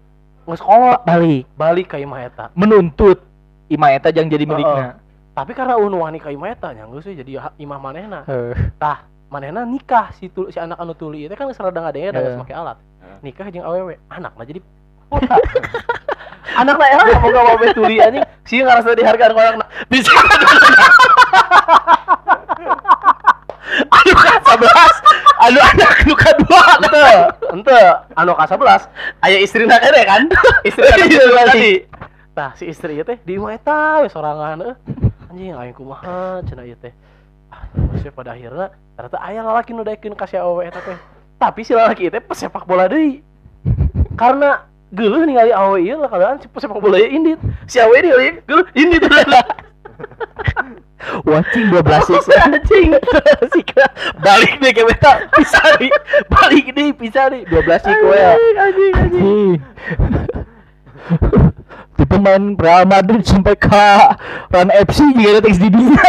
sekolah. 0.47 1.07
Balik 1.07 1.47
balik 1.55 1.87
ke 1.95 2.03
imah 2.03 2.21
eta 2.27 2.51
menuntut. 2.59 3.23
Ima 3.71 3.95
eta 3.95 4.13
yang 4.13 4.29
jadi 4.29 4.45
miliknya. 4.45 5.01
tapi 5.33 5.57
karena 5.57 5.81
ulun 5.81 5.97
wani 5.97 6.21
ka 6.21 6.29
imah 6.29 6.53
eta 6.53 6.77
nya 6.77 6.85
geus 6.93 7.09
we 7.09 7.17
jadi 7.17 7.41
imah 7.57 7.79
manehna. 7.81 8.21
Heuh. 8.29 8.53
tah 8.77 9.09
manehna 9.33 9.65
nikah 9.65 10.13
si 10.13 10.29
tu, 10.29 10.53
si 10.53 10.61
anak 10.61 10.77
anu 10.77 10.93
tuli 10.93 11.25
itu 11.25 11.33
kan 11.33 11.49
serada 11.57 11.81
ngadenge 11.81 12.13
da 12.13 12.21
Heeh. 12.21 12.37
make 12.37 12.53
alat. 12.53 12.77
Heeh. 13.01 13.17
nikah 13.25 13.49
jeung 13.49 13.65
awewe 13.65 13.97
anakna 14.13 14.45
jadi 14.45 14.61
pura 15.09 15.37
anakna 16.61 16.85
era 16.85 17.05
mau 17.17 17.33
gak 17.33 17.45
mau 17.49 17.65
tuli 17.73 17.97
anjing. 17.97 18.25
Sih 18.45 18.61
ngerasa 18.61 18.93
dihargaan 18.93 19.33
orang 19.33 19.65
bisa. 19.89 20.13
Anu 23.89 24.13
ka 24.13 24.37
11 24.53 25.32
anu 25.43 25.59
anak 25.59 25.97
nu 26.07 26.15
kadua 26.15 26.65
ente 26.79 27.07
ente 27.51 27.79
anu 28.15 28.33
ka 28.39 28.47
11 28.47 28.87
aya 29.27 29.39
istrina 29.43 29.77
kene 29.83 30.03
kan? 30.07 30.23
Istri 30.69 30.87
anu 30.87 31.05
tuli 31.11 31.43
tadi. 31.47 31.73
tah 32.33 32.57
si 32.57 32.65
istri 32.65 32.97
ieu 32.97 33.05
teh 33.05 33.21
di 33.29 33.37
imah 33.37 33.53
eta 33.53 34.01
we 34.01 34.09
sorangan 34.09 34.65
eueuh 34.65 34.77
anjing 35.29 35.53
aing 35.53 35.77
kumaha 35.77 36.41
cenah 36.49 36.65
ieu 36.65 36.79
teh. 36.81 36.95
Ah 37.53 37.69
pada 38.17 38.33
akhirnya 38.33 38.73
ternyata 38.97 39.19
aya 39.21 39.45
lalaki 39.45 39.77
nu 39.77 39.85
daekeun 39.85 40.17
ka 40.17 40.25
si 40.25 40.41
awewe 40.41 40.65
eta 40.65 40.81
teh. 40.81 40.97
Tapi 41.37 41.61
si 41.61 41.77
lalaki 41.77 42.09
itu 42.09 42.23
pesepak 42.25 42.65
bola 42.65 42.89
deui. 42.89 43.21
Karena 44.17 44.65
geuleuh 44.97 45.29
ningali 45.29 45.53
awewe 45.53 45.85
ieu 45.85 46.01
lah 46.01 46.09
kadang 46.09 46.41
si 46.41 46.49
pesepak 46.49 46.81
bola 46.81 46.97
ieu 46.97 47.13
indit. 47.13 47.41
Si 47.69 47.77
awewe 47.77 48.01
dia 48.01 48.41
geuleuh 48.49 48.65
indit 48.73 49.05
Watching 51.27 51.67
12 51.69 51.83
six. 52.09 52.23
anjing. 52.31 52.95
Balik 54.25 54.53
deh 54.63 54.71
ke 54.71 54.83
beta 54.87 55.27
bisa 55.35 55.61
nih. 55.77 55.91
Balik 56.31 56.67
nih 56.73 56.89
bisa 56.95 57.27
nih. 57.29 57.43
12 57.51 57.85
six 57.85 57.97
ya. 57.99 58.31
anjing 58.57 58.93
anjing 58.95 59.59
Di 61.93 62.05
pemain 62.07 62.55
Real 62.55 62.87
Madrid 62.87 63.27
sampai 63.27 63.59
ke 63.59 63.87
Run 64.49 64.71
FC 64.71 65.03
juga 65.13 65.29
ada 65.37 65.41
teks 65.43 65.59
di 65.59 65.69
dia. 65.69 66.07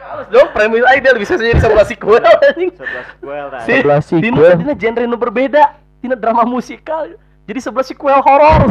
Harus 0.00 0.26
dong 0.30 0.48
premis 0.54 0.86
aja 0.86 1.00
dia 1.02 1.12
bisa 1.18 1.34
jadi 1.34 1.58
sebelah 1.58 1.86
sequel 1.86 2.22
anjing. 2.22 2.70
11 2.70 2.78
sequel 3.18 3.46
Sebelah 3.66 4.00
sequel. 4.00 4.54
Genre 4.78 5.04
nu 5.04 5.18
berbeda 5.18 5.62
Dina 6.00 6.14
drama 6.14 6.46
musikal. 6.46 7.10
Jadi 7.44 7.58
sebelah 7.58 7.84
sequel 7.84 8.22
horor. 8.22 8.70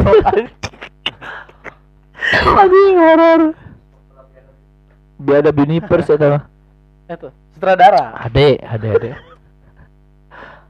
Anjing 2.60 2.96
horor. 2.96 3.40
Dia 5.20 5.36
ada 5.38 5.50
Bunipers 5.50 6.08
atau 6.08 6.40
Itu 7.06 7.28
Sutradara 7.52 8.16
Ade, 8.18 8.56
ade, 8.58 8.88
ade. 8.88 9.10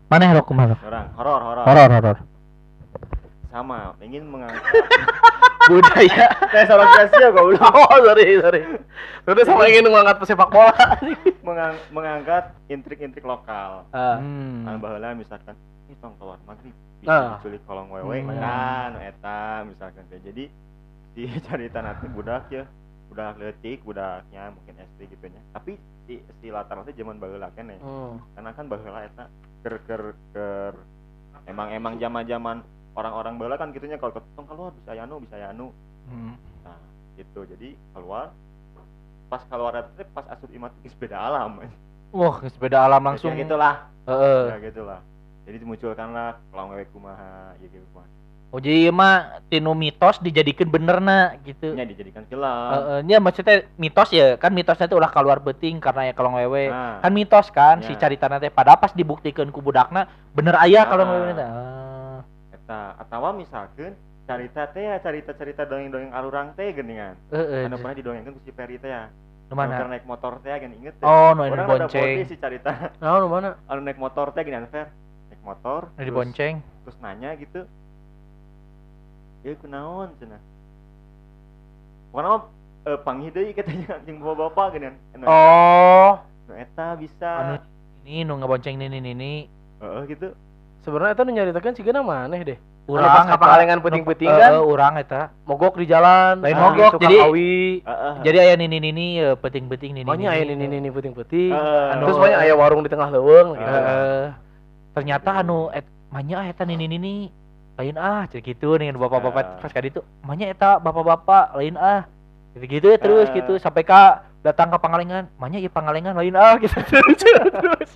Mana 0.06 0.26
yang 0.26 0.34
rok 0.36 0.46
ke 0.46 0.54
mana? 0.54 0.74
Orang 0.76 1.06
horor 1.14 1.40
horor. 1.40 1.64
Horor, 1.64 1.88
horor. 1.92 2.16
Sama, 3.48 3.94
ingin 3.98 4.26
mengangkat 4.26 4.62
Budaya 5.70 6.26
Saya 6.50 6.64
sorot 6.66 6.86
Gracia 6.88 7.26
kok 7.30 7.44
udah 7.44 7.62
Oh 7.78 7.98
sorry 8.00 8.38
sorry 8.38 8.60
Udah 9.22 9.44
sama 9.44 9.66
ingin 9.66 9.86
mengangkat 9.86 10.16
pesepak 10.18 10.48
bola 10.48 10.98
mengang 11.40 11.74
mengangkat 11.90 12.44
intrik-intrik 12.66 13.22
lokal. 13.22 13.86
Ah, 13.90 14.18
Hmm. 14.18 14.66
Kan 14.66 14.78
baheula 14.78 15.14
misalkan 15.14 15.54
ini 15.86 15.98
tong 15.98 16.14
keluar 16.16 16.38
maghrib 16.42 16.74
Ah. 17.00 17.38
bisa 17.38 17.48
diculik 17.48 17.62
kolong 17.64 17.88
wewe 17.88 18.20
Hmm. 18.20 18.34
kan 18.34 18.90
eta 19.00 19.40
misalkan 19.64 20.04
jadi 20.10 20.46
di 21.10 21.22
cerita 21.40 21.78
nanti 21.80 22.06
budak 22.06 22.44
ya 22.50 22.68
budak 23.10 23.36
leutik 23.42 23.82
budaknya 23.82 24.54
mungkin 24.54 24.74
SD 24.78 25.10
gitu 25.10 25.26
nya 25.26 25.42
tapi 25.50 25.74
si, 26.06 26.22
si 26.38 26.46
latar 26.48 26.78
nanti 26.78 26.94
zaman 26.94 27.18
baheula 27.18 27.50
keneh 27.52 27.76
hmm. 27.82 28.38
karena 28.38 28.50
kan 28.54 28.66
baheula 28.70 29.02
eta 29.04 29.26
ker 29.66 29.74
ker 29.84 30.02
ker 30.32 30.74
emang 31.50 31.74
emang 31.74 31.98
zaman 31.98 32.24
zaman 32.24 32.56
orang-orang 32.94 33.34
baheula 33.36 33.58
kan 33.58 33.74
gitunya 33.74 33.98
kalau 33.98 34.14
ketong 34.14 34.46
keluar 34.46 34.70
bisa 34.72 34.94
yanu 34.94 35.18
bisa 35.20 35.36
yanu 35.36 35.74
Hmm. 36.10 36.34
nah 36.66 36.78
gitu. 37.14 37.46
Jadi 37.46 37.78
keluar 37.94 38.34
pas 39.30 39.42
keluar 39.46 39.78
teh 39.94 40.06
pas 40.10 40.26
asup 40.26 40.50
imat 40.50 40.74
geus 40.82 40.96
beda 40.98 41.16
alam. 41.16 41.62
Wah, 42.10 42.42
sepeda 42.50 42.82
alam 42.82 43.06
langsung. 43.06 43.30
ya 43.38 43.46
gitulah. 43.46 43.74
Heeh. 44.10 44.42
ya 44.50 44.56
gitulah. 44.58 45.00
Jadi 45.46 45.56
dimunculkanlah 45.62 46.42
kolong 46.50 46.74
wewe 46.74 46.84
kumaha 46.90 47.54
ya 47.62 47.66
gitu 47.70 47.86
kumaha 47.94 48.08
Oh 48.50 48.58
jadi 48.58 48.82
ieu 48.82 48.92
mah 48.92 49.38
tinu 49.46 49.70
mitos 49.72 50.18
dijadikan 50.18 50.66
bener 50.66 50.98
na 50.98 51.38
gitu. 51.40 51.70
nya 51.70 51.86
dijadikan 51.86 52.26
film 52.26 52.42
Heeh, 52.42 52.98
nya 53.04 53.16
maksudnya 53.16 53.62
mitos 53.76 54.10
ya, 54.10 54.34
kan 54.34 54.50
mitosnya 54.50 54.84
itu 54.84 54.98
ulah 54.98 55.06
keluar 55.08 55.38
beting 55.38 55.78
karena 55.78 56.10
ya 56.10 56.12
kalau 56.12 56.34
wewe. 56.34 56.66
nah, 56.66 56.98
Kan 56.98 57.14
mitos 57.14 57.46
kan 57.48 57.78
si 57.80 57.94
Ya. 57.94 57.98
carita 58.00 58.26
teh 58.28 58.50
pada 58.50 58.74
pas 58.74 58.90
dibuktikan 58.90 59.46
ku 59.48 59.60
budakna 59.60 60.04
bener 60.30 60.58
aya 60.58 60.82
kalau 60.84 61.04
Ah. 61.04 61.10
wewe 61.12 61.30
teh. 61.32 61.46
Ah. 61.46 62.18
eta 62.50 62.80
atawa 62.98 63.30
misalkan 63.32 63.94
carita 64.24 64.66
teh 64.66 64.82
ya 64.84 64.98
carita-carita 64.98 65.62
dongeng-dongeng 65.64 66.10
alurang 66.10 66.50
teh 66.52 66.70
geuningan 66.72 67.14
Heeh. 67.30 67.66
anu 67.66 67.78
pernah 67.78 67.94
didongengkeun 67.96 68.34
ku 68.34 68.42
si 68.42 68.50
Peri 68.50 68.76
teh 68.76 68.86
ya 68.88 69.06
Nu 69.46 69.52
Anu 69.52 69.58
mana? 69.60 69.74
keur 69.76 69.88
naik 69.88 70.04
motor 70.04 70.32
teh 70.38 70.50
gini 70.56 70.74
inget 70.76 70.94
teh 70.96 71.04
Oh, 71.04 71.34
nu 71.34 71.42
anu 71.44 71.54
ada 71.54 71.66
bonceng. 71.86 72.22
si 72.24 72.34
carita 72.34 72.70
Nah, 72.98 73.14
nu 73.16 73.26
mana? 73.26 73.54
anu 73.64 73.80
naik 73.80 73.94
motor 73.96 74.30
teh 74.30 74.42
gini 74.42 74.58
Fer 74.66 74.90
naik 75.28 75.42
motor 75.44 75.90
Nu 75.94 76.02
dibonceng. 76.04 76.58
terus 76.82 76.98
nanya 76.98 77.30
gitu 77.34 77.62
ya 79.40 79.52
kunaon 79.56 80.08
cenah 80.20 80.40
mah 82.10 82.44
eh, 82.84 82.98
panggih 83.06 83.30
deui 83.30 83.52
katanya 83.54 83.96
jeung 84.06 84.18
bapak-bapak 84.20 84.66
gini 84.76 84.86
anu 85.14 85.24
Oh, 85.24 86.12
nu 86.48 86.52
eta 86.56 86.98
bisa 86.98 87.30
Anu 87.30 87.54
ini 88.02 88.24
nu 88.24 88.40
ngebonceng 88.40 88.76
ini 88.76 88.98
ini. 88.98 89.32
heeh 89.80 90.02
gitu 90.08 90.34
sebenarnya 90.82 91.14
itu 91.14 91.22
nyaritakan 91.22 91.72
sih 91.76 91.84
gana 91.84 92.00
maneh 92.00 92.40
deh. 92.42 92.58
Urang 92.88 93.06
Pas 93.06 93.38
kapalengan 93.38 93.78
puting-puting 93.84 94.26
kan? 94.26 94.50
Heeh, 94.50 94.64
urang 94.66 94.98
eta. 94.98 95.30
Mogok 95.46 95.78
di 95.78 95.86
jalan, 95.86 96.42
Lain 96.42 96.56
ah, 96.58 96.60
mogok, 96.72 96.98
tukang 96.98 97.06
jadi- 97.06 97.22
awi. 97.22 97.84
heeh 97.86 98.14
Jadi 98.26 98.36
aya 98.40 98.54
nini 98.58 98.78
nini 98.82 99.06
ya 99.20 99.36
penting-penting 99.38 100.00
nini. 100.00 100.08
Banyak 100.08 100.26
aya 100.26 100.42
ini 100.42 100.64
ini 100.66 100.88
puting-puting. 100.90 101.52
Heeh. 101.54 101.86
Terus 102.02 102.18
banyak 102.18 102.38
aya 102.40 102.54
warung 102.56 102.82
di 102.82 102.90
tengah 102.90 103.12
leuweung 103.12 103.54
gitu. 103.54 103.72
Ternyata 104.96 105.30
anu 105.38 105.70
et 105.70 105.86
manya 106.10 106.42
eta 106.44 106.66
nini 106.66 106.90
nini 106.90 107.30
lain 107.80 107.96
ah 107.96 108.28
gitu 108.28 108.76
dengan 108.76 109.00
bapak-bapak 109.00 109.40
Ah. 109.40 109.58
pas 109.58 109.72
kali 109.72 109.88
itu 109.88 110.04
manya 110.20 110.52
eta 110.52 110.76
bapak-bapak 110.76 111.56
lain 111.56 111.80
ah. 111.80 112.04
Gitu 112.52 112.66
gitu 112.66 112.86
ya 112.90 112.98
terus 112.98 113.30
Ah. 113.30 113.32
gitu. 113.32 113.56
Sampai 113.56 113.86
ka 113.86 114.26
datang 114.42 114.68
ke 114.68 114.76
Pangalengan. 114.76 115.30
Manya 115.38 115.62
ya 115.62 115.70
Pangalengan 115.70 116.12
lain 116.12 116.34
ah 116.34 116.58
gitu. 116.58 116.74
Terus 116.90 117.22
terus. 117.54 117.90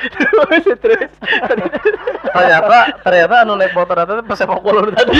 Terus 0.00 0.64
terus. 0.78 1.12
Ternyata 2.30 2.78
ternyata 3.02 3.34
anu 3.42 3.58
naik 3.58 3.74
motor 3.74 3.98
eta 3.98 4.12
teh 4.16 4.24
pesepak 4.24 4.62
bola 4.62 4.86
tadi. 4.94 5.18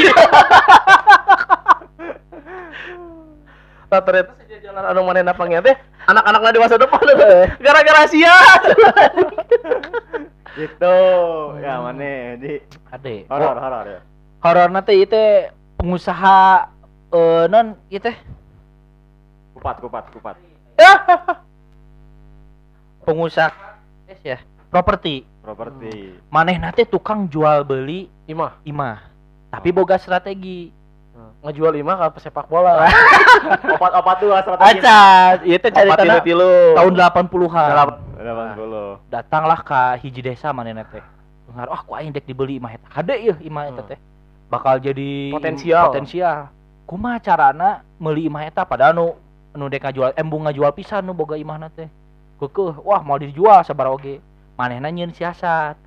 Nah, 3.90 3.98
ternyata 3.98 4.30
jalan. 4.62 4.82
anu 4.86 5.00
manehna 5.02 5.34
panggil 5.34 5.60
teh 5.60 5.74
anak-anakna 6.06 6.54
di 6.54 6.60
masa 6.62 6.78
depan. 6.78 7.02
Gara-gara 7.58 8.06
sia. 8.06 8.30
gitu. 10.56 10.96
Ya 11.60 11.82
mana? 11.82 12.38
Di 12.38 12.62
ade. 12.90 13.26
horor 13.30 13.56
horor 13.58 13.86
ya. 13.86 14.00
Horor 14.40 14.68
nanti 14.72 15.04
itu 15.04 15.22
pengusaha 15.76 16.70
eh 17.12 17.44
non 17.50 17.76
itu? 17.92 18.10
Kupat 19.54 19.76
kupat 19.82 20.04
kupat. 20.14 20.36
Pengusaha 23.06 23.76
yes 24.08 24.22
ya. 24.24 24.38
Properti. 24.70 25.26
Properti. 25.42 26.14
Maneh 26.30 26.56
nanti 26.56 26.86
tukang 26.86 27.26
jual 27.26 27.66
beli 27.66 28.06
Imah. 28.30 28.62
imah. 28.62 29.02
Tapi 29.50 29.74
boga 29.74 29.98
strategi 29.98 30.70
ngejual 31.40 31.72
imah 31.74 31.96
ka 31.96 32.06
pesepak 32.20 32.46
bola. 32.46 32.84
opat 33.76 33.92
opat 33.96 34.16
tuh 34.20 34.28
strategi 34.36 34.78
acan 34.78 35.34
itu 35.42 35.66
cari 35.72 35.88
Opat 35.88 35.98
tanah 35.98 36.20
tilu. 36.20 36.52
tahun 36.76 36.92
80-an 36.92 36.98
delapan 37.00 37.24
puluh. 38.56 39.00
Datanglah 39.08 39.60
ke 39.64 39.80
hiji 40.04 40.20
desa 40.20 40.52
maneh 40.52 40.76
teh? 40.86 41.00
Dengar 41.48 41.66
ah 41.66 41.80
ku 41.80 41.96
aing 41.96 42.12
dek 42.12 42.28
dibeli 42.28 42.60
imah 42.60 42.76
eta. 42.76 42.86
Hade 42.92 43.14
ya 43.18 43.34
imah 43.40 43.64
eta 43.66 43.82
Hmm. 43.82 43.90
teh. 43.90 43.98
Bakal 44.46 44.74
jadi 44.78 45.32
Potensial. 45.32 45.88
potensial. 45.88 46.38
Kumaha 46.84 47.16
carana 47.18 47.70
meuli 47.96 48.26
imah 48.26 48.44
eta? 48.44 48.62
Padahal 48.62 48.92
nu 48.92 49.06
nu 49.50 49.66
dek 49.66 49.80
ngajual 49.80 50.12
embung 50.14 50.44
ngajual 50.44 50.70
pisan 50.70 51.02
nu 51.02 51.16
boga 51.16 51.34
imahna 51.34 51.70
teh. 51.70 51.88
Keukeuh 52.36 52.84
wah 52.84 53.00
mau 53.00 53.16
dijual 53.16 53.64
sabar 53.64 53.88
oge. 53.88 54.20
Manehna 54.54 54.92
nyieun 54.92 55.10
siasat. 55.10 55.80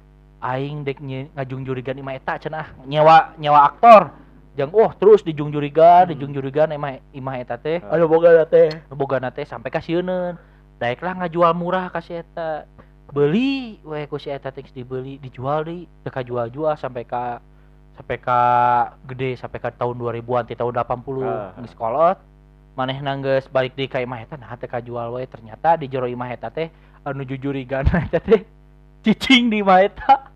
Aing 0.44 0.84
dek 0.84 1.00
nye, 1.00 1.32
ngajungjurigan 1.32 1.96
imah 1.96 2.18
eta 2.18 2.36
cenah 2.36 2.74
nyewa 2.84 3.32
nyewa 3.38 3.64
aktor 3.64 4.12
jang 4.54 4.70
oh 4.70 4.90
terus 4.94 5.26
dijungjurigan 5.26 6.14
dijungjurigan 6.14 6.70
imah 6.74 7.02
imah 7.14 7.36
eta 7.42 7.58
teh. 7.58 7.82
Anu 7.90 8.06
boga 8.06 8.46
teh. 8.46 8.70
boga 8.94 9.18
teh 9.34 9.46
sampai 9.46 9.74
ka 9.74 9.82
sieuneun 9.82 10.38
daeklah 10.78 11.18
ngajual 11.24 11.54
murah 11.58 11.90
ka 11.90 12.02
si 12.02 12.14
eta. 12.14 12.66
Beli 13.14 13.78
we 13.86 14.10
ku 14.10 14.18
si 14.18 14.34
eta 14.34 14.50
teh 14.50 14.66
dibeli 14.74 15.22
dijual 15.22 15.66
deui 15.66 15.86
teu 16.02 16.10
kajual-jual 16.10 16.74
sampai 16.78 17.06
ka 17.06 17.42
sampai 17.94 18.18
ka 18.18 18.42
gede 19.06 19.38
sampai 19.38 19.62
ka 19.62 19.70
tahun 19.70 20.02
2000-an 20.02 20.44
ti 20.50 20.58
tahun 20.58 20.74
80 20.82 21.22
Ah. 21.22 21.54
geus 21.62 21.78
kolot. 21.78 22.18
Manehna 22.74 23.14
geus 23.22 23.46
balik 23.50 23.78
deui 23.78 23.86
ka 23.86 24.02
imah 24.02 24.22
eta 24.26 24.34
nah 24.38 24.58
teu 24.58 24.66
kajual 24.70 25.14
we 25.14 25.30
ternyata 25.30 25.78
di 25.78 25.86
jero 25.86 26.10
imah 26.10 26.30
eta 26.34 26.50
teh 26.50 26.74
anu 27.06 27.22
jujurigan 27.22 27.86
eta 28.10 28.18
teh 28.18 28.42
cicing 29.06 29.54
di 29.54 29.62
imah 29.62 29.80
eta 29.86 30.33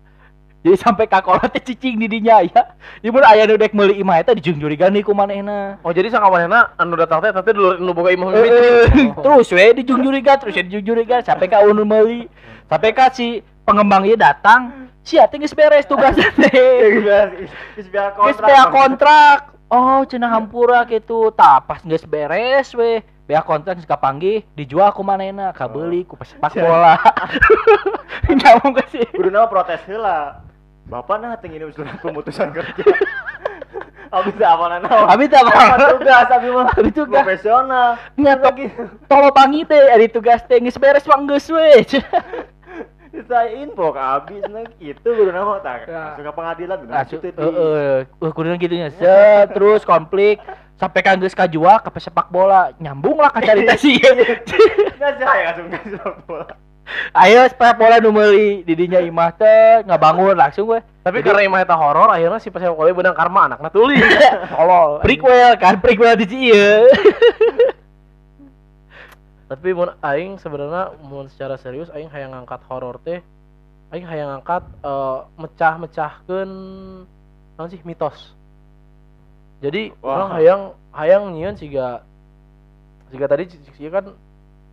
jadi 0.58 0.74
sampai 0.74 1.06
kakola 1.06 1.46
teh 1.46 1.62
cicing 1.62 2.02
di 2.02 2.10
dinya 2.10 2.42
ya. 2.42 2.74
Di 2.98 3.14
mun 3.14 3.22
aya 3.22 3.46
nu 3.46 3.54
dek 3.54 3.70
meuli 3.78 4.02
imah 4.02 4.18
eta 4.18 4.34
dijung 4.34 4.58
jurigan 4.58 4.90
nih 4.90 5.06
ku 5.06 5.14
manehna 5.14 5.78
Oh 5.86 5.94
jadi 5.94 6.10
sang 6.10 6.26
kawanana 6.26 6.74
anu 6.74 6.98
datang 6.98 7.22
teh 7.22 7.30
tapi 7.30 7.54
dulu 7.54 7.78
nu 7.78 7.94
boga 7.94 8.10
imah 8.10 8.26
mimiti. 8.34 9.14
terus 9.22 9.48
we 9.54 9.70
dijung 9.78 10.02
jurigan 10.02 10.34
terus 10.42 10.58
we 10.58 10.66
dijung 10.66 10.82
jurigan 10.82 11.22
sampai 11.22 11.46
ka 11.46 11.62
unu 11.62 11.86
meuli. 11.86 12.26
Sampai 12.66 12.90
ka 12.90 13.06
si 13.14 13.38
pengembang 13.62 14.02
ieu 14.02 14.18
datang 14.18 14.90
si 15.06 15.14
atuh 15.14 15.38
geus 15.38 15.54
beres 15.54 15.86
tugasna 15.86 16.26
teh. 16.42 17.06
Geus 17.78 17.88
kontrak. 18.18 18.66
kontrak. 18.74 19.38
Oh 19.70 20.02
cenah 20.10 20.32
hampura 20.32 20.82
gitu 20.90 21.30
tah 21.38 21.62
pas 21.62 21.78
geus 21.86 22.02
beres 22.02 22.74
we 22.74 22.98
bea 23.30 23.46
kontrak 23.46 23.78
geus 23.78 23.86
kapanggih 23.86 24.42
dijual 24.58 24.90
ku 24.90 25.06
manehna 25.06 25.54
kabeuli 25.54 26.02
ku 26.02 26.18
pesepak 26.18 26.50
bola. 26.58 26.98
Nyamung 28.26 28.74
ke 28.74 28.84
sih. 28.90 29.06
Kudu 29.14 29.30
nama 29.30 29.46
protes 29.46 29.86
heula. 29.86 30.47
Bapak 30.88 31.20
nah 31.20 31.36
ngirim 31.36 31.68
surat 31.76 32.00
pemutusan 32.00 32.48
kerja. 32.56 32.84
Abis 34.08 34.40
apa 34.40 34.64
nana? 34.72 34.88
Abi 35.04 35.28
teh 35.28 35.36
apa? 35.36 35.76
tugas 36.00 36.28
abi 36.32 36.48
mah 36.48 36.72
Abi 36.72 36.90
tugas. 36.96 37.20
profesional. 37.20 38.00
Nyatok 38.16 38.56
tolo 39.04 39.28
pangi 39.36 39.68
teh 39.68 39.92
ari 39.92 40.08
tugas 40.08 40.40
teh 40.48 40.56
geus 40.64 40.80
beres 40.80 41.04
mah 41.04 41.20
geus 41.28 41.44
we. 41.52 41.84
Saya 43.28 43.50
info 43.60 43.92
ke 43.92 44.00
abis 44.00 44.42
nah 44.48 44.64
gitu 44.80 45.08
kudu 45.12 45.28
nama 45.28 45.60
tak. 45.60 45.92
Ya. 45.92 46.16
Suka 46.16 46.32
pengadilan 46.32 46.76
kudu 46.80 46.92
Asuh, 46.96 47.18
gitu 47.20 47.36
heeh, 47.36 48.08
uh, 48.08 48.32
kudu 48.32 48.48
gitu 48.56 48.74
nya. 48.80 48.88
Set, 48.96 49.52
terus 49.52 49.84
konflik 49.84 50.40
sampai 50.80 51.00
kan 51.04 51.20
geus 51.20 51.36
kajual 51.36 51.76
ke 51.84 51.92
pesepak 51.92 52.32
bola 52.32 52.72
nyambung 52.80 53.20
lah 53.20 53.28
ka 53.28 53.44
carita 53.44 53.76
sih. 53.84 54.00
Nggak 54.00 55.12
sih 55.20 55.24
aya 55.28 55.52
langsung 55.52 55.68
ke 55.68 55.78
sepak 55.84 56.16
bola. 56.24 56.48
Ayo 57.12 57.44
sepak 57.48 57.76
bola 57.76 58.00
nu 58.00 58.08
meuli 58.08 58.64
di 58.64 58.72
dinya 58.72 59.00
imah 59.00 59.30
teh 59.36 59.84
ngabangun 59.84 60.36
langsung 60.36 60.72
we. 60.72 60.80
Tapi 61.04 61.20
karena 61.20 61.44
imah 61.44 61.60
eta 61.60 61.76
horor 61.76 62.08
akhirnya 62.08 62.40
si 62.40 62.48
pesepak 62.48 62.76
bola 62.76 62.92
benang 62.96 63.16
karma 63.16 63.48
anakna 63.48 63.68
tuli. 63.68 64.00
Tolol. 64.52 65.04
Prequel 65.04 65.52
kan, 65.60 65.76
prequel 65.80 66.16
di 66.16 66.48
ieu. 66.48 66.88
Tapi 69.48 69.68
mun 69.72 69.88
aing 70.04 70.36
sebenarnya 70.36 70.92
mun 71.00 71.28
secara 71.32 71.56
serius 71.56 71.88
aing 71.92 72.12
hayang 72.12 72.36
ngangkat 72.36 72.60
horor 72.68 73.00
teh 73.00 73.24
aing 73.92 74.04
hayang 74.04 74.28
ngangkat 74.36 74.64
eh, 74.84 75.18
mecah-mecahkeun 75.40 76.50
naon 77.56 77.68
sih 77.72 77.80
mitos. 77.84 78.36
Jadi 79.64 79.92
orang 80.04 80.30
hayang 80.36 80.62
hayang 80.92 81.32
nyieun 81.32 81.56
siga 81.56 82.04
siga 83.08 83.24
tadi 83.24 83.48
siga 83.76 84.00
kan 84.00 84.06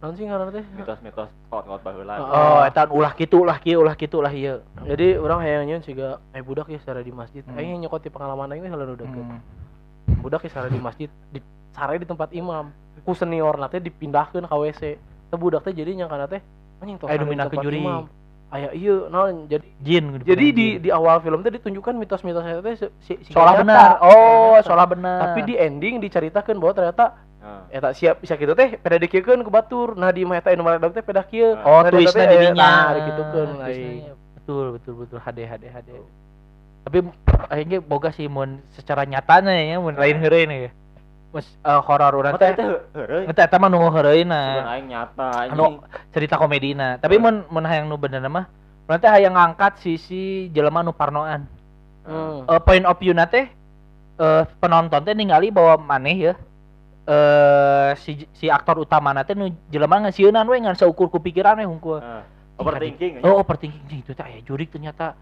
naon 0.06 0.14
sih 0.14 0.30
ngaranna 0.30 0.54
teh? 0.54 0.66
Mitos-mitos 0.78 1.30
kaut-kaut 1.50 1.82
baheula. 1.82 2.14
Oh, 2.22 2.62
eta 2.62 2.86
ulah 2.94 3.18
kitu 3.18 3.42
ulah 3.42 3.58
kieu 3.58 3.82
ulah 3.82 3.98
kitu 3.98 4.22
ulah 4.22 4.30
ieu. 4.30 4.62
Jadi 4.86 5.18
orang 5.18 5.42
hayang 5.42 5.66
nyieun 5.66 5.82
siga 5.82 6.22
eh 6.30 6.46
budak 6.46 6.70
ya 6.70 6.78
secara 6.78 7.02
di 7.02 7.10
masjid. 7.10 7.42
Hmm. 7.42 7.58
Aing 7.58 7.82
nyokot 7.82 8.06
di 8.06 8.14
pengalaman 8.14 8.54
aing 8.54 8.70
heula 8.70 8.86
deket. 8.94 9.10
Hmm. 9.10 9.42
budak 10.22 10.46
ya 10.46 10.50
sare 10.54 10.70
di 10.70 10.78
masjid 10.78 11.10
di 11.34 11.42
sare 11.74 11.98
di 11.98 12.06
tempat 12.06 12.30
imam 12.34 12.70
ku 13.02 13.18
senior 13.18 13.58
nate 13.58 13.82
dipindahkeun 13.82 14.46
ka 14.46 14.54
WC 14.54 14.82
teh 15.02 15.38
budak 15.38 15.66
teh 15.66 15.74
jadi 15.74 15.98
nyangka 15.98 16.38
teh 16.38 16.42
anjing 16.82 16.98
tos 17.02 17.10
Aya 17.10 17.50
ke 17.50 17.58
juri. 17.62 17.82
imam. 17.82 18.06
aya 18.54 18.70
iya 18.78 19.10
naon 19.10 19.50
jadi 19.50 19.66
Jin. 19.82 20.22
jadi 20.22 20.46
di 20.54 20.68
di 20.78 20.90
awal 20.94 21.18
film 21.26 21.42
teh 21.42 21.50
ditunjukkan 21.58 21.98
mitos-mitos 21.98 22.46
eta 22.46 22.62
teh 22.62 22.76
si, 22.78 22.86
si, 23.02 23.14
si 23.26 23.32
benar. 23.34 23.98
Oh, 24.06 24.56
solah 24.62 24.86
benar. 24.86 25.34
tapi 25.34 25.50
di 25.50 25.58
ending 25.58 25.98
diceritakan 25.98 26.62
bahwa 26.62 26.74
ternyata 26.78 27.18
Heeh. 27.46 27.78
eta 27.78 27.94
siap 27.94 28.16
bisa 28.20 28.34
gitu 28.34 28.52
teh 28.52 28.74
peda 28.74 28.98
dikieun 28.98 29.40
ke 29.40 29.50
batur 29.50 29.94
nah 29.94 30.10
di 30.10 30.26
mah 30.26 30.36
eta 30.36 30.50
anu 30.50 30.66
maledak 30.66 30.92
teh 30.92 31.04
peda 31.04 31.22
kieu 31.22 31.54
Oh, 31.56 31.80
Nah, 31.80 31.88
teh, 31.88 32.02
di 32.02 32.10
eh, 32.10 32.42
dinya. 32.42 32.70
nah 32.90 33.64
aing. 33.64 34.10
Betul, 34.36 34.66
betul, 34.74 34.94
betul. 35.00 35.18
HD, 35.20 35.40
HD, 35.44 35.64
HD. 35.68 35.90
Tapi 36.84 36.98
akhirnya 37.48 37.78
boga 37.82 38.10
sih 38.10 38.26
mun 38.26 38.62
secara 38.72 39.02
nyatanya 39.04 39.54
ya, 39.54 39.78
mun 39.78 39.94
lain 39.94 40.18
heureun 40.18 40.50
ya. 40.52 40.72
Mas 41.30 41.46
eh, 41.60 41.82
horor 41.82 42.14
urang 42.16 42.34
Oh, 42.34 42.40
teh 42.40 42.50
teh. 42.50 42.62
teh 42.62 42.66
heureuy. 42.96 43.26
Eta 43.26 43.42
eta 43.44 43.58
mah 43.58 43.68
nu 43.68 43.82
heureuna. 43.84 44.42
aing 44.72 44.86
nyata 44.88 45.50
Anu 45.50 45.82
anjing. 45.82 45.82
cerita 46.10 46.36
komedina. 46.36 46.98
Tapi 46.98 47.18
mun 47.18 47.46
mun 47.48 47.62
hayang 47.64 47.86
nu 47.86 47.94
benerna 47.96 48.26
mah 48.28 48.46
urang 48.86 49.00
teh 49.00 49.10
hayang 49.12 49.34
ngangkat 49.34 49.78
sisi 49.78 50.50
jelema 50.50 50.82
nu 50.82 50.94
parnoan. 50.94 51.46
Hmm. 52.02 52.46
Eh, 52.46 52.62
point 52.64 52.86
of 52.86 52.98
view 52.98 53.12
na 53.12 53.26
teh 53.26 53.50
eh, 54.16 54.44
penonton 54.58 55.02
teh 55.04 55.14
ningali 55.14 55.50
bahwa 55.50 55.78
maneh 55.80 56.18
ya 56.24 56.34
eh 57.06 57.92
si 58.02 58.26
si 58.34 58.50
aktor 58.50 58.82
utama 58.82 59.14
na 59.14 59.22
teh 59.22 59.38
nu 59.38 59.54
jelema 59.70 60.02
ngasieunnan 60.02 60.50
we 60.50 60.58
ngan 60.58 60.74
saukur 60.74 61.14
ku 61.14 61.22
pikiran 61.22 61.62
we 61.62 61.66
hungkul. 61.70 62.02
Heeh. 62.02 62.24
Overthinking. 62.56 63.22
Oh, 63.22 63.44
overthinking 63.44 64.02
itu 64.02 64.12
teh 64.16 64.26
aya 64.26 64.42
jurik 64.42 64.74
ternyata. 64.74 65.14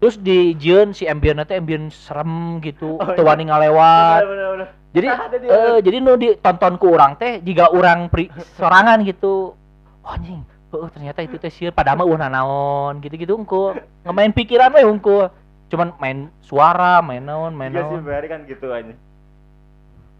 Terus 0.00 0.16
di 0.16 0.56
jieun 0.56 0.96
si 0.96 1.04
ambien 1.04 1.36
teh 1.44 1.60
ambien 1.60 1.92
serem 1.92 2.56
gitu, 2.64 2.96
Oh, 2.96 3.04
teu 3.14 3.20
iya. 3.20 3.30
wani 3.30 3.44
ngalewat. 3.46 4.20
Bener, 4.24 4.30
bener, 4.32 4.48
bener. 4.56 4.68
Jadi 4.90 5.06
eh 5.46 5.78
jadi 5.84 5.96
nu 6.02 6.16
ditonton 6.18 6.74
ku 6.80 6.90
urang 6.96 7.14
teh 7.14 7.38
jika 7.44 7.70
urang 7.70 8.08
pri, 8.10 8.26
sorangan 8.58 9.04
gitu. 9.06 9.52
Oh, 10.00 10.10
anjing, 10.10 10.40
heuh 10.72 10.88
ternyata 10.90 11.20
itu 11.20 11.36
teh 11.36 11.52
sieun 11.52 11.76
padahal 11.76 12.00
mah 12.00 12.06
eueuh 12.08 12.18
nanaon 12.18 12.98
gitu-gitu 13.04 13.36
hungkul. 13.36 13.76
Ngemain 14.02 14.32
pikiran 14.32 14.72
we 14.74 14.82
hungkul. 14.82 15.28
Cuman 15.70 15.94
main 16.02 16.32
suara, 16.42 16.98
main 17.04 17.22
naon, 17.22 17.54
main 17.54 17.70
Iya 17.70 17.86
sih 17.86 18.02
naon. 18.02 18.24
Kan 18.26 18.40
gitu 18.48 18.66
aja. 18.74 18.96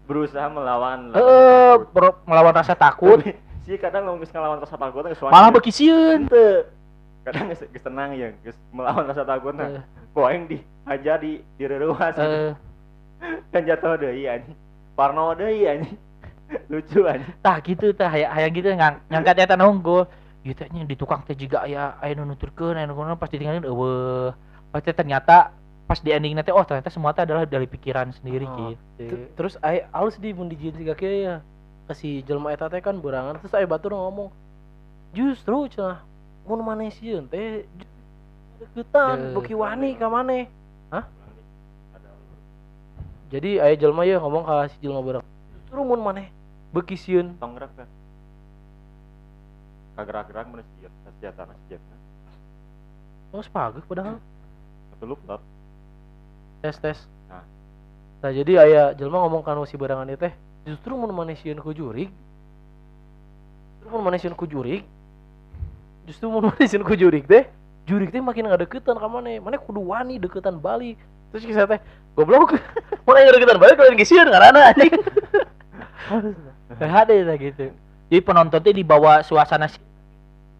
Berusaha 0.09 0.47
melawan. 0.51 1.13
Bro- 1.93 2.19
melawan 2.27 2.53
rasa 2.55 2.73
takut, 2.75 3.21
sih 3.65 3.77
kadang 3.77 4.09
ngomong 4.09 4.25
ngelawan 4.25 4.59
rasa 4.59 4.75
takut 4.75 5.05
geus 5.07 5.21
malah 5.23 5.53
beki 5.53 5.71
sieun. 5.71 6.27
Teu. 6.27 6.67
Kadang 7.21 7.53
geus 7.53 7.61
geus 7.69 7.83
tenang 7.85 8.17
ya, 8.17 8.33
geus 8.41 8.57
melawan 8.73 9.05
rasa 9.07 9.23
takutna. 9.23 9.81
Eh. 9.81 9.83
Kok 10.11 10.27
aing 10.27 10.43
di 10.49 10.57
aja 10.83 11.15
di 11.21 11.39
di 11.55 11.63
reruas 11.69 12.17
Eh, 12.17 12.51
kan 13.53 13.63
jatuh 13.69 14.01
deui 14.01 14.25
anjing. 14.27 14.57
Parno 14.97 15.31
deui 15.37 15.67
anjing. 15.71 15.95
Lucu 16.67 17.07
anjing. 17.07 17.31
tah 17.39 17.57
gitu 17.63 17.95
tah 17.95 18.11
hayang 18.11 18.31
hayang 18.35 18.51
gitu 18.51 18.67
ngang, 18.75 18.99
ngangkat 19.07 19.47
eta. 19.47 19.55
Ieu 20.41 20.57
teh 20.57 20.65
nya 20.73 20.81
di 20.89 20.97
tukang 20.97 21.21
teh 21.21 21.37
jiga 21.37 21.61
aya 21.61 22.01
aya 22.01 22.17
nu 22.17 22.25
nuturkeun, 22.25 22.73
aya 22.73 22.89
nu 22.89 22.97
kunaon 22.97 23.13
pas 23.21 23.29
ditinggalin 23.29 23.61
eueuh. 23.61 24.33
Pas 24.73 24.81
teh 24.81 24.89
ternyata 24.89 25.53
pas 25.91 25.99
di 25.99 26.07
ending 26.15 26.39
teh 26.39 26.55
oh 26.55 26.63
ternyata 26.63 26.87
semua 26.87 27.11
teh 27.11 27.27
adalah 27.27 27.43
dari 27.43 27.67
pikiran 27.67 28.15
sendiri 28.15 28.47
Oh. 28.47 28.71
gitu. 28.95 29.27
Terus 29.35 29.59
ai 29.59 29.83
alus 29.91 30.15
di 30.15 30.31
mun 30.31 30.47
dijieun 30.47 30.71
siga 30.79 30.95
kieu 30.95 31.11
ya 31.27 31.43
kasih 31.91 32.23
jelema 32.23 32.55
eta 32.55 32.71
teh 32.71 32.79
kan 32.79 32.95
berangan 32.95 33.35
terus 33.35 33.51
ai 33.51 33.67
batur 33.67 33.91
ngomong 33.91 34.31
justru 35.11 35.67
cenah 35.67 35.99
mun 36.47 36.63
maneh 36.63 36.95
sieun 36.95 37.27
teh 37.27 37.67
deketan 38.63 39.19
Dek. 39.19 39.31
beuki 39.35 39.51
wani 39.51 39.99
ka 39.99 40.07
maneh 40.07 40.47
hah 40.95 41.03
jadi 43.27 43.59
aya 43.59 43.75
jelema 43.75 44.07
ya 44.07 44.15
ngomong 44.23 44.47
ka 44.47 44.71
si 44.71 44.79
jelema 44.79 45.03
beurang 45.03 45.25
justru 45.59 45.83
mun 45.83 45.99
maneh 45.99 46.31
beuki 46.71 46.95
sieun 46.95 47.35
Tong 47.35 47.59
gerak 47.59 47.75
kan. 47.75 47.89
Kagerak-gerak 49.99 50.47
mana 50.47 50.63
sih 50.63 50.87
senjata 50.87 51.51
senjata. 51.51 51.95
geus 53.35 53.51
pageuh 53.51 53.83
padahal 53.83 54.23
Betul 54.95 55.19
lupa. 55.19 55.35
Tes 56.61 56.77
tes. 56.77 56.97
Nah. 57.25 57.43
nah 58.21 58.31
jadi 58.31 58.53
aya 58.61 58.83
jelema 58.93 59.25
ngomong 59.25 59.41
kan 59.41 59.57
si 59.65 59.75
berangan 59.75 60.07
ieu 60.07 60.17
teh 60.17 60.31
justru 60.63 60.93
mun 60.93 61.09
maneh 61.09 61.33
sieun 61.35 61.57
ku 61.57 61.73
jurig. 61.73 62.13
Justru 63.81 63.89
mun 63.89 64.01
maneh 64.05 64.19
sieun 64.21 64.37
ku 64.37 64.45
jurig. 64.45 64.85
Justru 66.05 66.29
mun 66.29 66.47
maneh 66.53 66.67
sieun 66.69 66.85
ku 66.85 66.93
jurig 66.93 67.25
teh 67.25 67.49
jurig 67.89 68.13
teh 68.13 68.21
makin 68.21 68.47
ngadeukeutan 68.47 68.95
ka 68.95 69.07
maneh. 69.09 69.41
Maneh 69.41 69.57
kudu 69.57 69.81
wani 69.81 70.21
deketan 70.21 70.61
balik 70.61 71.01
terus 71.33 71.43
kisah 71.43 71.65
teh 71.65 71.81
goblok. 72.13 72.61
Mana 73.09 73.25
yang 73.25 73.33
deketan 73.33 73.57
balik 73.57 73.75
kalian 73.81 73.97
sieun 74.05 74.29
ngaranna 74.29 74.71
anjing? 74.71 74.93
HD 76.81 77.11
teh 77.25 77.37
gitu. 77.41 77.65
Jadi 78.11 78.21
penonton 78.21 78.61
teh 78.61 78.73
dibawa 78.75 79.25
suasana 79.25 79.65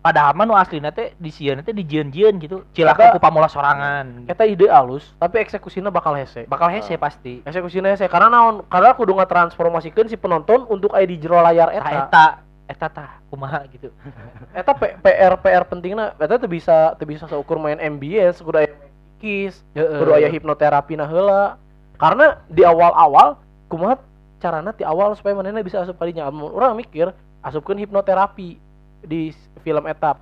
mah 0.01 0.45
nu 0.49 0.57
aslina 0.57 0.89
teh 0.89 1.13
di 1.21 1.29
sieun 1.29 1.61
teh 1.61 1.73
dijieun-jieun 1.73 2.41
gitu. 2.41 2.65
Cilaka 2.73 3.13
ku 3.13 3.19
pamola 3.21 3.45
sorangan. 3.45 4.25
eta 4.25 4.49
ide 4.49 4.65
alus 4.65 5.13
tapi 5.21 5.37
eksekusinya 5.45 5.93
bakal 5.93 6.17
hese. 6.17 6.49
Bakal 6.49 6.73
hese 6.73 6.97
pasti. 6.97 7.45
eksekusinya 7.45 7.93
hese 7.93 8.09
karena 8.09 8.33
naon? 8.33 8.65
Karena 8.65 8.97
kudu 8.97 9.13
ngatransformasikeun 9.13 10.09
si 10.09 10.17
penonton 10.17 10.65
untuk 10.73 10.97
aya 10.97 11.05
di 11.05 11.21
jero 11.21 11.37
layar 11.37 11.69
eta. 11.69 11.89
Eta. 11.93 12.25
Eta 12.65 12.87
tah 12.89 13.11
kumaha 13.29 13.61
gitu. 13.69 13.93
eta 14.59 14.73
P- 14.73 14.97
PR 15.05 15.37
PR 15.37 15.63
pentingna 15.69 16.17
eta 16.17 16.41
teu 16.41 16.49
bisa 16.49 16.97
teu 16.97 17.05
bisa 17.05 17.29
seukur 17.29 17.61
main 17.61 17.77
MBS 17.77 18.41
kudu 18.41 18.57
aya 18.57 18.73
kis 19.21 19.61
kudu 19.77 20.17
aya 20.17 20.33
hipnoterapi 20.33 20.97
na 20.97 21.05
heula. 21.05 21.61
Karena 22.01 22.41
di 22.49 22.65
awal-awal 22.65 23.37
kumaha 23.69 24.01
carana 24.41 24.73
di 24.73 24.81
awal 24.81 25.13
supaya 25.13 25.37
manehna 25.37 25.61
bisa 25.61 25.85
asup 25.85 26.01
kadinya 26.01 26.25
Amun 26.25 26.49
urang 26.49 26.73
mikir 26.73 27.13
asupkeun 27.45 27.77
hipnoterapi 27.77 28.57
di 29.05 29.33
film 29.61 29.83
eta 29.87 30.17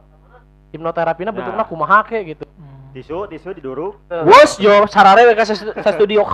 hipnoterapina 0.72 1.32
bentukna 1.32 1.64
Nah. 1.64 1.70
kumaha 1.70 2.04
ke 2.06 2.20
gitu 2.24 2.46
Hmm. 2.60 2.90
Tisu, 2.90 3.30
tisu 3.30 3.54
diduruk. 3.54 4.02
Wos 4.26 4.58
yo 4.58 4.90
sarare 4.90 5.30
we 5.30 5.38
ka 5.38 5.46
sa 5.46 5.54
sa 5.54 5.94
studio. 5.94 6.26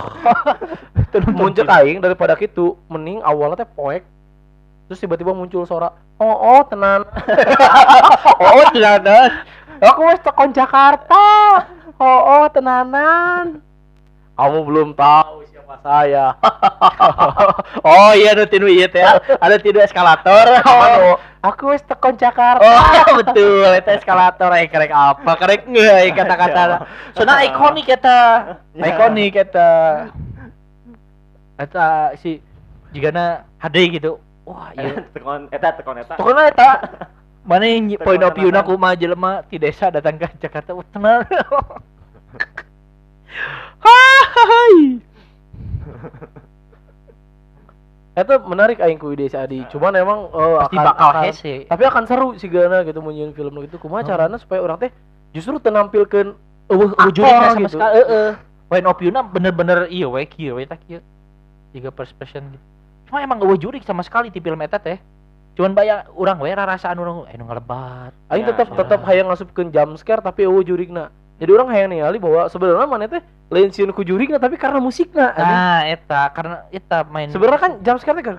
muncul 1.35 1.67
aing 1.67 1.99
daripada 2.03 2.35
gitu 2.35 2.75
mending 2.91 3.23
awalnya 3.23 3.63
teh 3.63 3.69
poek 3.69 4.03
terus 4.85 5.01
tiba-tiba 5.01 5.33
muncul 5.33 5.65
suara 5.65 5.89
oh 6.21 6.35
oh 6.35 6.61
tenan 6.67 7.01
oh, 8.43 8.65
tidak 8.75 9.01
Aku 9.81 10.07
wes 10.07 10.21
tekan 10.23 10.55
Jakarta. 10.55 11.23
oh, 11.99 12.21
oh 12.39 12.45
tenanan 12.51 13.59
kamu 14.35 14.59
belum 14.67 14.89
tahu 14.93 15.47
siapa 15.65 15.81
saya. 15.81 16.25
Oh 17.85 18.11
iya 18.13 18.37
ada 18.37 18.45
tinu 18.45 18.69
iya 18.69 18.85
teh. 18.85 19.01
Ada 19.41 19.57
tinu 19.57 19.81
eskalator. 19.81 20.61
Oh, 20.65 21.17
aku 21.41 21.73
wis 21.73 21.81
tekon 21.85 22.13
Jakarta. 22.17 22.61
Oh 22.61 23.17
betul. 23.25 23.65
Itu 23.73 23.89
eskalator 23.97 24.53
eh 24.53 24.69
kerek 24.69 24.93
apa? 24.93 25.31
Kerek 25.41 25.65
nggak 25.65 26.13
kata-kata. 26.13 26.85
Soalnya 27.17 27.49
ikonik 27.49 27.89
eta. 27.89 28.17
Ya. 28.77 28.83
ikonik 28.93 29.33
eta. 29.33 29.69
Eta 31.57 32.13
si 32.21 32.37
jigana 32.93 33.49
hade 33.57 33.81
gitu. 33.89 34.21
Wah 34.45 34.69
iya. 34.77 35.01
Tekon 35.13 35.49
eta 35.49 35.73
tekon 35.81 35.97
eta. 35.97 36.13
Pokoknya 36.21 36.53
eta. 36.53 36.69
Mana 37.45 37.65
yang 37.69 37.93
point 38.01 38.25
of 38.25 38.33
view 38.33 38.49
aku 38.49 38.73
mah 38.73 38.97
jelema 38.97 39.45
di 39.45 39.61
desa 39.61 39.93
datang 39.93 40.17
ke 40.17 40.25
Jakarta 40.41 40.73
wah 40.73 40.85
tenang. 40.89 41.25
Hai 43.85 44.97
itu 48.15 48.33
menarik 48.41 48.79
aing 48.79 48.95
ku 48.95 49.11
ide 49.11 49.27
si 49.27 49.35
Adi 49.35 49.67
cuman 49.67 49.91
emang 49.93 50.31
eh, 50.31 50.55
pasti 50.57 50.75
akan- 50.77 50.87
bakal 50.87 51.09
akan- 51.11 51.25
hese. 51.27 51.53
tapi 51.67 51.83
akan 51.83 52.03
seru 52.05 52.27
sih 52.33 52.47
gana 52.47 52.79
gitu 52.81 52.99
menyiun 52.99 53.31
film 53.31 53.59
gitu. 53.59 53.75
Kumaha 53.75 54.01
carana 54.03 54.37
supaya 54.37 54.63
orang 54.63 54.79
teh 54.79 54.91
justru 55.29 55.59
tenampilkan 55.59 56.31
eueuh 56.65 56.89
Aktor 56.93 57.11
wujudnya 57.11 57.35
sama 57.45 57.59
gitu. 57.59 57.75
sekali 57.75 57.93
heeh. 57.97 58.29
Point 58.65 58.87
of 58.87 58.95
view-na 58.95 59.21
bener-bener 59.21 59.85
iya 59.89 60.07
we 60.07 60.23
kieu 60.23 60.55
we 60.55 60.63
tak 60.63 60.79
kieu. 60.81 61.03
Tiga 61.69 61.91
perception 61.91 62.49
gitu. 62.49 62.63
Cuma 63.05 63.19
emang 63.19 63.37
eueuh 63.37 63.59
jurik 63.59 63.83
sama 63.83 63.99
sekali 63.99 64.31
di 64.31 64.39
film 64.39 64.57
eta 64.57 64.79
teh. 64.79 64.95
Cuman 65.53 65.71
bayang 65.71 66.07
urang 66.15 66.39
we 66.39 66.49
rarasaan 66.49 66.95
urang 66.95 67.27
eh 67.27 67.35
nu 67.35 67.43
ngalebat 67.43 68.15
aing 68.27 68.43
Ya, 68.43 68.49
tetap 68.49 68.67
ya. 68.69 68.75
tetap 68.79 68.99
hayang 69.03 69.27
ngasupkeun 69.27 69.69
jump 69.69 69.91
scare 69.95 70.19
tapi 70.19 70.43
eueuh 70.43 70.63
jurigna 70.63 71.11
jadi 71.35 71.51
orang 71.51 71.67
hayang 71.71 71.89
ningali 71.91 72.17
bahwa 72.17 72.47
sebenarnya 72.47 72.87
mana 72.87 73.05
teh 73.07 73.21
lain 73.51 73.69
sieun 73.69 73.91
ku 73.91 74.01
jurigna 74.01 74.39
tapi 74.39 74.55
karena 74.57 74.79
musikna 74.79 75.35
anjing. 75.35 75.55
nah 75.55 75.79
eta 75.85 76.21
karena 76.33 76.55
eta 76.71 76.97
main 77.05 77.29
sebenarnya 77.29 77.59
kan 77.61 77.71
jump 77.83 77.99
scare 78.01 78.17
teh 78.17 78.25
kan 78.25 78.35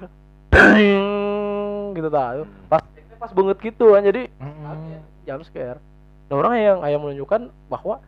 gitu 1.96 2.08
tah 2.08 2.42
pas 2.66 2.82
pas 3.16 3.30
banget 3.32 3.56
gitu 3.62 3.92
kan 3.92 4.02
jadi 4.02 4.28
Mm-mm. 4.40 5.00
jump 5.24 5.42
scare 5.46 5.78
nah 6.26 6.34
orang 6.36 6.54
yang 6.58 6.78
yang 6.84 7.00
menunjukkan 7.00 7.48
bahwa 7.70 8.02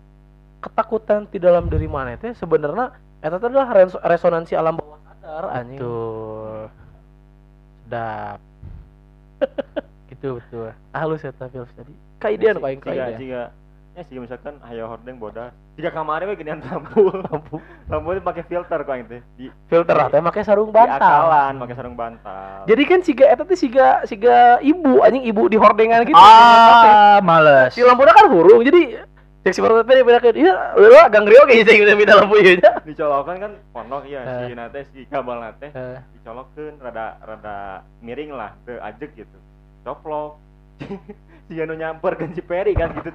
ketakutan 0.58 1.30
di 1.30 1.38
dalam 1.38 1.70
diri 1.70 1.86
mana 1.86 2.18
teh 2.18 2.34
sebenarnya 2.34 2.90
eta 3.22 3.38
teh 3.38 3.46
adalah 3.46 3.68
res- 3.70 4.02
resonansi 4.02 4.58
alam 4.58 4.74
bawah 4.78 4.98
sadar 5.06 5.44
anjing. 5.54 5.78
Betul. 5.78 6.58
Sedap. 7.86 8.38
Gitu 10.10 10.28
betul. 10.34 10.74
Halus 10.90 11.22
eta 11.22 11.46
film 11.46 11.68
tadi 11.78 11.94
kaidean 12.18 12.58
jika 12.58 12.90
kaidean 12.90 13.48
ya 13.98 14.06
sih 14.06 14.22
misalkan 14.22 14.62
ayo 14.70 14.86
hordeng 14.86 15.18
bodas 15.18 15.50
jika 15.74 15.90
kamarnya 15.90 16.30
we 16.30 16.38
gedean 16.38 16.62
lampu. 16.62 17.10
Lampu. 17.26 17.58
Lampu 17.90 18.08
itu 18.14 18.22
pakai 18.22 18.46
filter 18.46 18.78
kok 18.80 18.94
itu 18.94 19.18
di 19.34 19.50
filter 19.66 19.90
lah 19.90 20.06
teh 20.06 20.22
make 20.22 20.38
sarung 20.40 20.70
bantal. 20.70 21.02
akalan 21.02 21.58
pakai 21.58 21.74
sarung 21.74 21.96
bantal. 21.98 22.62
Jadi 22.70 22.82
kan 22.86 23.02
siga 23.02 23.26
eta 23.26 23.42
teh 23.42 23.58
siga 23.58 24.06
siga 24.06 24.62
ibu 24.62 25.02
anjing 25.02 25.26
ibu 25.26 25.50
di 25.50 25.58
hordengan 25.58 26.06
gitu. 26.06 26.14
Ah 26.14 27.18
males. 27.18 27.74
Si 27.74 27.82
lampunya 27.82 28.14
kan 28.14 28.30
hurung 28.30 28.62
jadi 28.62 29.02
cek 29.42 29.50
si 29.50 29.58
baru 29.58 29.82
teh 29.82 29.98
bedakeun 29.98 30.38
iya 30.38 30.54
lu 30.74 30.94
gangrio 31.10 31.42
ge 31.46 31.62
sih 31.62 31.82
udah 31.82 31.94
minta 31.94 32.14
lampu 32.14 32.38
nya 32.38 32.54
dicolokan 32.88 33.36
kan 33.38 33.52
pondok 33.70 34.06
ya 34.06 34.22
Eh. 34.22 34.46
si 34.46 34.54
nate 34.54 34.80
si 34.94 35.00
kabel 35.06 35.42
nate. 35.42 35.74
Eh. 35.74 35.98
dicolokeun 36.14 36.78
rada 36.78 37.18
rada 37.18 37.56
miring 37.98 38.30
lah 38.30 38.54
ke 38.62 38.78
ajek 38.78 39.10
gitu. 39.16 39.38
Coplok. 39.82 40.38
Si 41.48 41.56
anu 41.56 41.72
nyamperkeun 41.72 42.36
si 42.36 42.44
Peri 42.44 42.76
kan 42.76 42.92
gitu 42.92 43.08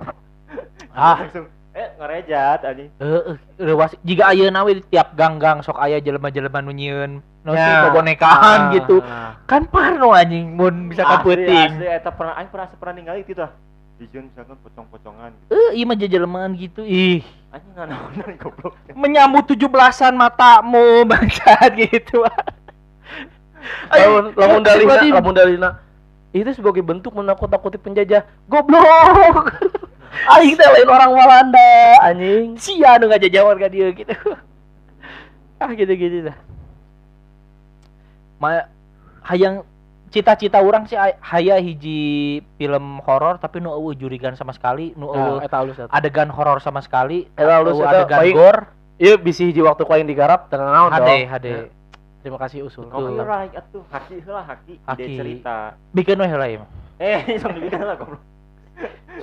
Ah. 0.92 1.18
langsung 1.20 1.46
eh 1.74 1.90
ngerejat 1.96 2.60
anjing 2.64 2.90
Heeh, 2.96 3.34
leuwas 3.58 3.98
jika 4.00 4.30
ayeuna 4.30 4.62
we 4.62 4.78
di 4.78 4.84
tiap 4.88 5.14
gang-gang 5.14 5.60
sok 5.60 5.76
aya 5.76 5.98
jelema-jelema 5.98 6.60
nu 6.60 6.70
nyieun 6.70 7.12
nu 7.18 7.50
Ya. 7.52 7.90
bobonekaan 7.90 8.60
Ah, 8.62 8.72
gitu. 8.72 9.02
ah. 9.02 9.42
Kan 9.44 9.66
parno 9.66 10.12
anjing 10.12 10.54
mun 10.54 10.88
misalkan 10.88 11.20
Asli, 11.20 11.28
peuting. 11.28 11.70
asli 11.74 11.88
eta 11.88 12.10
pernah 12.10 12.34
aing 12.36 12.48
pernah 12.48 12.68
pernah 12.72 12.94
ningali 12.94 13.22
gitu 13.24 13.42
ah 13.42 13.52
dijieun 13.96 14.26
misalkan 14.28 14.58
pocong-pocongan 14.60 15.34
gitu 15.34 15.50
Eh, 15.52 15.70
ieu 15.76 15.86
mah 15.86 15.96
jejelemaan 15.96 16.52
gitu. 16.56 16.82
Ih, 16.82 17.26
anjing 17.50 17.74
nganaonan 17.74 18.32
goblok 18.38 18.74
menyambut 18.94 19.44
17-an 19.48 20.14
matamu 20.14 20.86
bangsat 21.10 21.74
gitu. 21.76 22.22
lamun 23.90 24.34
lamun 24.36 24.62
dalina 24.62 24.94
lamun 25.12 25.34
dalina 25.34 25.70
itu 26.30 26.50
sebagai 26.52 26.82
bentuk 26.82 27.14
menakut-nakuti 27.14 27.78
penjajah 27.78 28.26
goblok 28.46 29.54
aing 30.14 30.56
teh 30.56 30.68
lain 30.70 30.90
orang 30.90 31.12
Walanda 31.12 31.70
anjing. 32.02 32.56
Sia 32.58 32.98
nu 33.02 33.10
ngajajawan 33.10 33.58
ka 33.58 33.68
dia 33.68 33.90
gitu. 33.92 34.14
ah 35.64 35.72
gitu-gitu 35.74 36.30
dah. 36.30 36.38
Ma 38.42 38.68
hayang 39.24 39.64
cita-cita 40.14 40.62
orang 40.62 40.86
sih 40.86 41.00
ay- 41.00 41.18
haya 41.18 41.58
hiji 41.58 42.44
film 42.60 43.02
horor 43.02 43.42
tapi 43.42 43.58
nu 43.58 43.74
eueuh 43.74 43.98
jurigan 43.98 44.36
sama 44.36 44.54
sekali, 44.54 44.94
nu 44.94 45.10
eueuh 45.10 45.42
nah, 45.42 45.48
eta. 45.48 45.90
adegan 45.90 46.30
horor 46.30 46.62
sama 46.62 46.84
sekali, 46.86 47.26
Eta 47.34 47.64
eueuh 47.64 47.82
eta 47.82 47.90
adegan 48.04 48.20
paling- 48.22 48.36
gore, 48.38 48.62
ieu 49.02 49.16
bisi 49.18 49.50
hiji 49.50 49.64
waktu 49.64 49.82
ku 49.82 49.92
aing 49.96 50.06
digarap 50.06 50.52
teu 50.54 50.62
naon 50.62 50.94
HD, 50.94 51.02
dong. 51.02 51.24
HD. 51.32 51.48
Ya, 51.50 51.62
terima 52.22 52.38
kasih 52.38 52.60
usul. 52.62 52.92
Copyright 52.94 53.58
atuh. 53.58 53.84
Haki 53.90 54.16
heula 54.22 54.44
haki. 54.46 54.74
Ide 54.78 54.86
Haki. 54.86 55.14
cerita. 55.18 55.56
Bikin 55.96 56.20
we 56.20 56.28
heula 56.30 56.46
ieu 56.46 56.62
mah. 56.62 56.70
eh 57.02 57.20
sok 57.42 57.58
dibikin 57.58 57.82
lah 57.82 57.98
goblok 57.98 58.22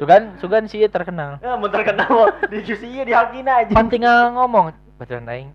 Sugan 0.01 0.23
sugan 0.41 0.65
sih 0.65 0.81
terkenal. 0.89 1.37
ya 1.45 1.61
mun 1.61 1.69
terkenal 1.69 2.33
di 2.49 2.65
juicy 2.65 2.89
ieu 2.89 3.05
di 3.05 3.13
hakina 3.13 3.61
aja 3.61 3.73
Pan 3.77 3.91
tinggal 3.93 4.33
ngomong 4.33 4.73
betulan 4.97 5.29
aing. 5.29 5.51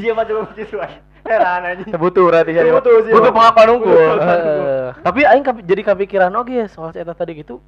iya 0.00 0.16
mah 0.16 0.24
coba 0.24 0.48
begitu 0.54 0.80
aja 0.80 1.02
heran 1.26 1.60
anjing. 1.68 1.92
Butuh 1.94 2.22
berarti 2.32 2.50
jadi 2.54 2.70
Butuh 2.72 2.96
sih, 3.06 3.12
butuh 3.12 3.30
pengakuan 3.34 3.68
unggul. 3.76 4.16
Heeh. 4.18 4.86
tapi 5.04 5.20
aing 5.26 5.44
jadi 5.68 5.82
kepikiran 5.84 6.32
oke 6.32 6.54
soal 6.72 6.90
eta 6.96 7.12
tadi 7.12 7.38
gitu 7.38 7.60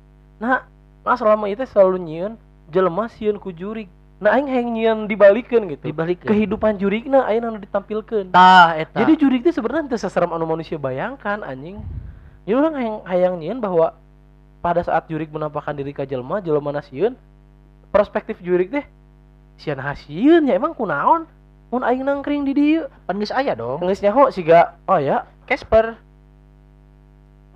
nah 0.42 0.66
nah 1.04 1.14
selama 1.14 1.46
itu 1.52 1.62
selalu 1.68 2.00
nyieun 2.00 2.32
jelema 2.72 3.06
sieun 3.12 3.36
ku 3.36 3.52
jurig. 3.52 3.86
Nah 4.22 4.32
aing 4.34 4.48
hayang 4.48 4.72
nyieun 4.72 4.98
dibalikeun 5.04 5.68
gitu. 5.68 5.84
Dibalik 5.90 6.24
kehidupan 6.24 6.80
jurigna 6.80 7.28
aing 7.28 7.44
anu 7.44 7.60
ditampilkeun. 7.60 8.32
Tah 8.32 8.72
eta. 8.78 9.04
jadi 9.04 9.20
jurig 9.20 9.44
itu 9.44 9.52
sebenarnya 9.52 9.94
teu 9.94 10.00
seserem 10.00 10.32
anu 10.32 10.48
manusia 10.48 10.80
bayangkan 10.80 11.44
anjing. 11.44 11.84
Jadi 12.48 12.54
orang 12.56 12.74
hayang 12.74 12.96
hayang 13.04 13.34
nyieun 13.36 13.58
bahwa 13.60 13.92
pada 14.64 14.80
saat 14.80 15.04
jurig 15.12 15.28
menampakkan 15.28 15.76
diri 15.76 15.92
ka 15.92 16.08
jelema 16.08 16.40
jelema 16.40 16.80
sieun 16.80 17.12
perspektif 17.92 18.40
jurig 18.40 18.72
teh 18.72 18.88
sian 19.60 19.76
hasieun 19.76 20.48
ya 20.48 20.56
emang 20.56 20.72
kunaon? 20.72 21.28
Mun 21.68 21.82
aing 21.82 22.06
nangkring 22.06 22.46
di 22.48 22.52
dieu. 22.56 22.82
Pan 23.04 23.18
geus 23.20 23.34
aya 23.34 23.52
dong. 23.52 23.84
geus 23.84 24.00
nyaho 24.00 24.32
siga 24.32 24.80
oh 24.88 24.96
ya 24.96 25.28
Casper. 25.44 26.00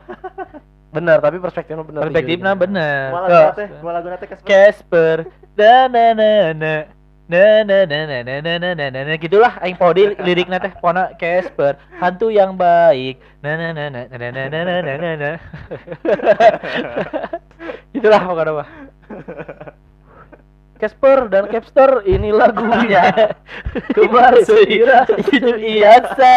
bener 0.94 1.20
tapi 1.20 1.36
perspektifnya 1.40 1.84
bener 1.84 2.00
Perspektifnya 2.08 2.52
bener. 2.56 3.08
malah 3.80 4.00
gue 4.04 4.10
nate 4.12 4.26
Casper. 4.44 5.16
Na 5.56 5.88
na 5.88 6.12
na 6.52 6.97
na. 7.28 7.62
Na 7.62 7.84
na 7.84 7.98
na 8.08 8.18
na 8.24 8.34
na 8.40 8.52
na 8.58 8.70
na 8.74 8.86
na 8.88 9.00
na 9.04 9.14
gitulah 9.20 9.60
aing 9.60 9.76
deui 9.76 10.16
lirikna 10.24 10.58
teh 10.58 10.72
pona 10.80 11.12
Casper, 11.20 11.76
hantu 12.00 12.32
yang 12.32 12.56
baik. 12.56 13.20
Na 13.44 13.54
na 13.54 13.68
na 13.76 13.84
na 13.92 14.00
na 14.08 14.16
na 14.16 14.42
na 14.48 14.60
na 14.64 14.76
na 14.80 14.94
na 14.96 15.10
na. 15.16 15.30
Itulah 17.96 18.20
pokoknya 18.24 18.52
mah. 18.56 18.68
Casper 20.78 21.26
dan 21.26 21.50
Capster 21.50 22.06
ini 22.06 22.30
lagunya 22.30 23.10
Kemar 23.98 24.38
Seira 24.46 25.02
itu 25.10 25.50
biasa 25.58 26.32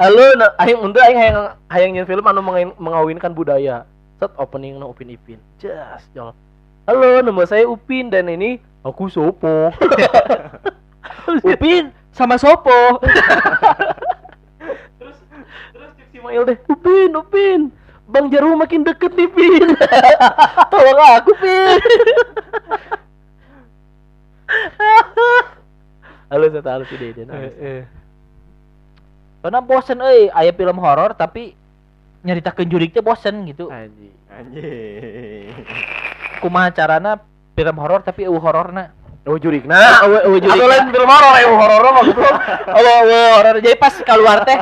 Halo, 0.00 0.32
nah, 0.34 0.56
aing 0.56 0.80
untuk 0.80 0.98
aing 1.04 1.20
hayang 1.20 1.52
hayang 1.68 2.08
film 2.08 2.24
anu 2.24 2.40
mengawinkan 2.80 3.36
budaya. 3.36 3.84
Set 4.16 4.32
opening 4.40 4.80
na 4.80 4.88
Upin 4.88 5.12
Ipin. 5.12 5.36
Jas, 5.60 6.08
jol. 6.16 6.32
Halo, 6.90 7.22
nama 7.22 7.46
saya 7.46 7.70
Upin 7.70 8.10
dan 8.10 8.26
ini 8.26 8.58
aku 8.82 9.06
Sopo. 9.06 9.70
Upin 11.46 11.94
sama 12.10 12.34
Sopo. 12.34 12.98
terus 14.98 15.22
terus 15.70 15.90
Mail 16.18 16.42
deh, 16.50 16.58
Upin, 16.66 17.14
Upin. 17.14 17.70
Bang 18.10 18.26
Jarum 18.26 18.58
makin 18.58 18.82
deket 18.82 19.14
nih, 19.14 19.30
Pin. 19.30 19.70
Tolong 20.74 20.98
aku, 21.14 21.30
Pin. 21.38 21.78
Halo, 26.26 26.44
saya 26.50 26.62
tahu 26.66 26.82
ide 26.90 27.06
ide. 27.14 27.22
Heeh. 27.22 27.80
Karena 29.46 29.62
bosen 29.62 30.02
euy 30.02 30.26
aya 30.34 30.50
film 30.50 30.82
horor 30.82 31.14
tapi 31.14 31.54
nyaritakeun 32.26 32.66
jurig 32.66 32.90
teh 32.90 32.98
bosen 32.98 33.46
gitu. 33.46 33.70
Anjing. 33.70 34.10
anjing 34.26 35.54
Kumaha 36.40 36.72
carana 36.72 37.20
film 37.54 37.76
horor 37.76 38.00
tapi 38.00 38.24
eueuh 38.24 38.40
hororna. 38.40 38.96
Oh 39.28 39.36
jurik. 39.36 39.68
Nah, 39.68 40.00
oh, 40.08 40.32
oh 40.32 40.36
jurik. 40.40 40.56
Atau 40.56 40.66
lain 40.66 40.86
film 40.88 41.08
horor 41.08 41.34
ya 41.36 41.46
horor 41.52 41.80
mah 41.92 42.02
goblok. 42.08 42.34
Oh, 42.72 42.80
oh, 42.80 43.28
horor. 43.36 43.56
Jadi 43.60 43.76
pas 43.76 43.94
keluar 44.00 44.38
teh 44.48 44.58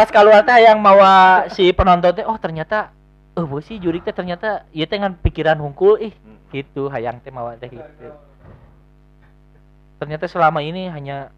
pas 0.00 0.08
keluar 0.08 0.40
teh 0.40 0.56
yang 0.64 0.80
mawa 0.80 1.44
si 1.52 1.68
penonton 1.76 2.16
teh 2.16 2.24
oh 2.24 2.40
ternyata 2.40 2.88
oh 3.36 3.44
bos 3.44 3.68
sih 3.68 3.76
jurik 3.76 4.00
teh 4.00 4.16
ternyata 4.16 4.64
ieu 4.72 4.88
teh 4.88 4.96
ngan 4.96 5.20
pikiran 5.20 5.60
hungkul 5.60 6.00
ih 6.00 6.16
gitu 6.56 6.88
hayang 6.88 7.20
teh 7.20 7.28
mawa 7.28 7.52
teh 7.60 7.68
gitu 7.68 7.84
ternyata 10.00 10.24
selama 10.24 10.64
ini 10.64 10.88
hanya 10.88 11.28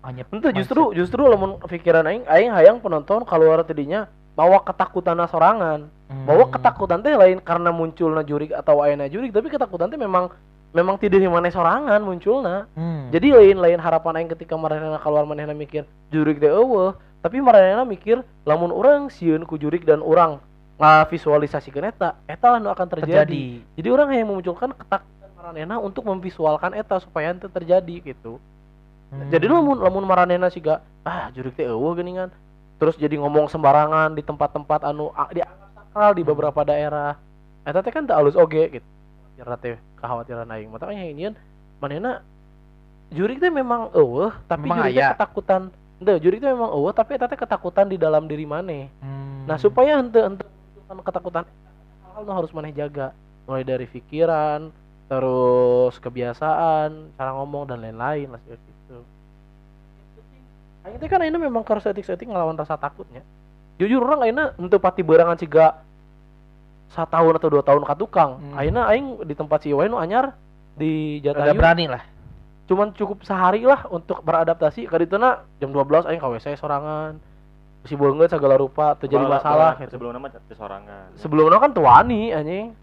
hanya 0.00 0.24
Itu 0.24 0.54
justru 0.54 0.96
justru 0.96 1.20
lamun 1.28 1.60
pikiran 1.60 2.08
aing 2.08 2.24
aing 2.24 2.54
hayang 2.54 2.80
penonton 2.80 3.28
keluar 3.28 3.60
tadinya 3.66 4.06
bawa 4.38 4.62
ketakutan 4.62 5.18
sorangan. 5.26 5.90
Hmm. 6.06 6.22
Bahwa 6.22 6.46
ketakutan 6.54 7.02
teh 7.02 7.18
lain 7.18 7.42
karena 7.42 7.74
munculna 7.74 8.22
jurik 8.22 8.54
atau 8.54 8.78
ayana 8.82 9.10
jurik, 9.10 9.34
tapi 9.34 9.50
ketakutan 9.50 9.90
teh 9.90 9.98
memang 9.98 10.30
memang 10.70 11.00
tidak 11.00 11.18
di 11.18 11.26
mana 11.26 11.50
sorangan 11.50 11.98
munculna. 12.04 12.70
Hmm. 12.78 13.10
Jadi 13.10 13.34
lain 13.34 13.58
lain 13.58 13.80
harapan 13.82 14.22
aing 14.22 14.30
ketika 14.30 14.54
marahna 14.54 15.00
keluar 15.02 15.26
manehna 15.26 15.56
mikir 15.56 15.82
jurik 16.14 16.38
teh 16.38 16.52
eueuh, 16.52 16.94
tapi 17.24 17.42
marahna 17.42 17.82
mikir 17.82 18.22
lamun 18.46 18.70
orang 18.70 19.10
sieun 19.10 19.42
ku 19.42 19.58
jurik 19.58 19.82
dan 19.82 19.98
orang 19.98 20.38
ngavisualisasikeun 20.76 21.88
eta, 21.88 22.20
eta 22.28 22.46
lah 22.52 22.58
nu 22.60 22.68
akan 22.70 22.86
terjadi. 22.86 23.24
terjadi 23.24 23.44
Jadi 23.80 23.88
orang 23.88 24.08
yang 24.12 24.28
memunculkan 24.28 24.70
ketakutan 24.76 25.30
marahna 25.34 25.76
untuk 25.80 26.04
memvisualkan 26.04 26.76
eta 26.76 27.00
supaya 27.00 27.34
itu 27.34 27.48
terjadi 27.50 28.14
gitu. 28.14 28.38
Hmm. 29.10 29.26
Jadi 29.32 29.46
lamun 29.48 29.80
lamun 29.82 30.04
maranena 30.06 30.52
siga 30.52 30.84
ah 31.02 31.32
jurik 31.34 31.58
teh 31.58 31.66
eueuh 31.66 31.98
geuningan. 31.98 32.30
Terus 32.76 32.94
jadi 33.00 33.16
ngomong 33.16 33.48
sembarangan 33.48 34.12
di 34.12 34.20
tempat-tempat 34.20 34.84
anu 34.84 35.08
dianggap 35.32 35.65
sakral 35.96 36.12
di 36.12 36.28
beberapa 36.28 36.60
daerah. 36.60 37.16
Eta 37.64 37.80
teh 37.80 37.88
kan 37.88 38.04
teu 38.04 38.12
alus 38.12 38.36
oge 38.36 38.68
gitu. 38.68 38.88
Kira 39.40 39.56
teh 39.56 39.80
kekhawatiran 39.96 40.44
aing. 40.52 40.68
Makanya 40.68 41.04
ingin 41.08 41.32
manehna 41.80 42.20
jurik 43.08 43.40
teh 43.40 43.48
memang 43.48 43.88
eueuh 43.96 44.28
tapi 44.44 44.68
Memang 44.68 44.84
jurik 44.84 45.00
teh 45.00 45.16
ketakutan. 45.16 45.62
Henteu, 45.96 46.20
jurik 46.20 46.38
teh 46.44 46.52
memang 46.52 46.68
eueuh 46.76 46.92
tapi 46.92 47.16
eta 47.16 47.24
teh 47.24 47.40
ketakutan 47.40 47.88
di 47.88 47.96
dalam 47.96 48.28
diri 48.28 48.44
maneh. 48.44 48.92
Hmm. 49.00 49.48
Nah, 49.48 49.56
supaya 49.56 49.96
henteu 49.96 50.28
henteu 50.28 50.44
ketakutan 51.00 51.48
hal 52.12 52.22
nu 52.28 52.32
harus 52.36 52.52
maneh 52.52 52.76
jaga. 52.76 53.16
Mulai 53.48 53.64
dari 53.64 53.88
pikiran, 53.88 54.68
terus 55.08 55.96
kebiasaan, 55.96 57.16
cara 57.16 57.30
ngomong 57.40 57.72
dan 57.72 57.80
lain-lain 57.80 58.36
lah 58.36 58.40
seperti 58.44 58.68
itu. 58.68 58.98
Aing 60.84 61.00
teh 61.00 61.08
kan 61.08 61.24
ayeuna 61.24 61.40
memang 61.40 61.64
keur 61.64 61.80
setik-setik 61.80 62.28
ngelawan 62.28 62.52
rasa 62.52 62.76
takutnya. 62.76 63.24
Jujur 63.80 64.04
orang 64.04 64.28
ayeuna 64.28 64.44
henteu 64.60 64.76
pati 64.76 65.00
berangan 65.00 65.40
ciga 65.40 65.85
tahun 66.88 67.36
atau 67.36 67.48
dua 67.50 67.62
tahun 67.62 67.82
ka 67.82 67.94
tukang. 67.94 68.38
Hmm. 68.38 68.56
Ayeuna 68.56 68.86
aing 68.88 69.22
di 69.22 69.34
tempat 69.34 69.60
si 69.60 69.70
nu 69.70 69.96
anyar 69.96 70.32
di 70.74 71.18
Ada 71.20 71.32
Jatayu 71.32 71.56
berani 71.56 71.86
lah 71.88 72.02
cuman 72.66 72.90
cukup 72.92 73.22
sehari 73.22 73.62
lah 73.62 73.86
untuk 73.86 74.26
beradaptasi 74.26 74.90
ka 74.90 74.98
dituna 74.98 75.46
jam 75.56 75.70
12 75.70 76.02
aing 76.04 76.18
ka 76.18 76.26
WC 76.26 76.58
sorangan. 76.58 77.14
Si 77.86 77.94
beungeut 77.94 78.26
segala 78.26 78.58
rupa 78.58 78.98
terjadi 78.98 79.22
Kalau- 79.22 79.36
masalah 79.38 79.70
gitu. 79.78 79.94
Sebelumnya 79.94 80.18
mah 80.18 80.30
teu 80.34 80.54
sorangan. 80.54 81.06
sebelumnya 81.14 81.58
kan 81.58 81.70
tuani 81.70 82.34
anjing 82.34 82.74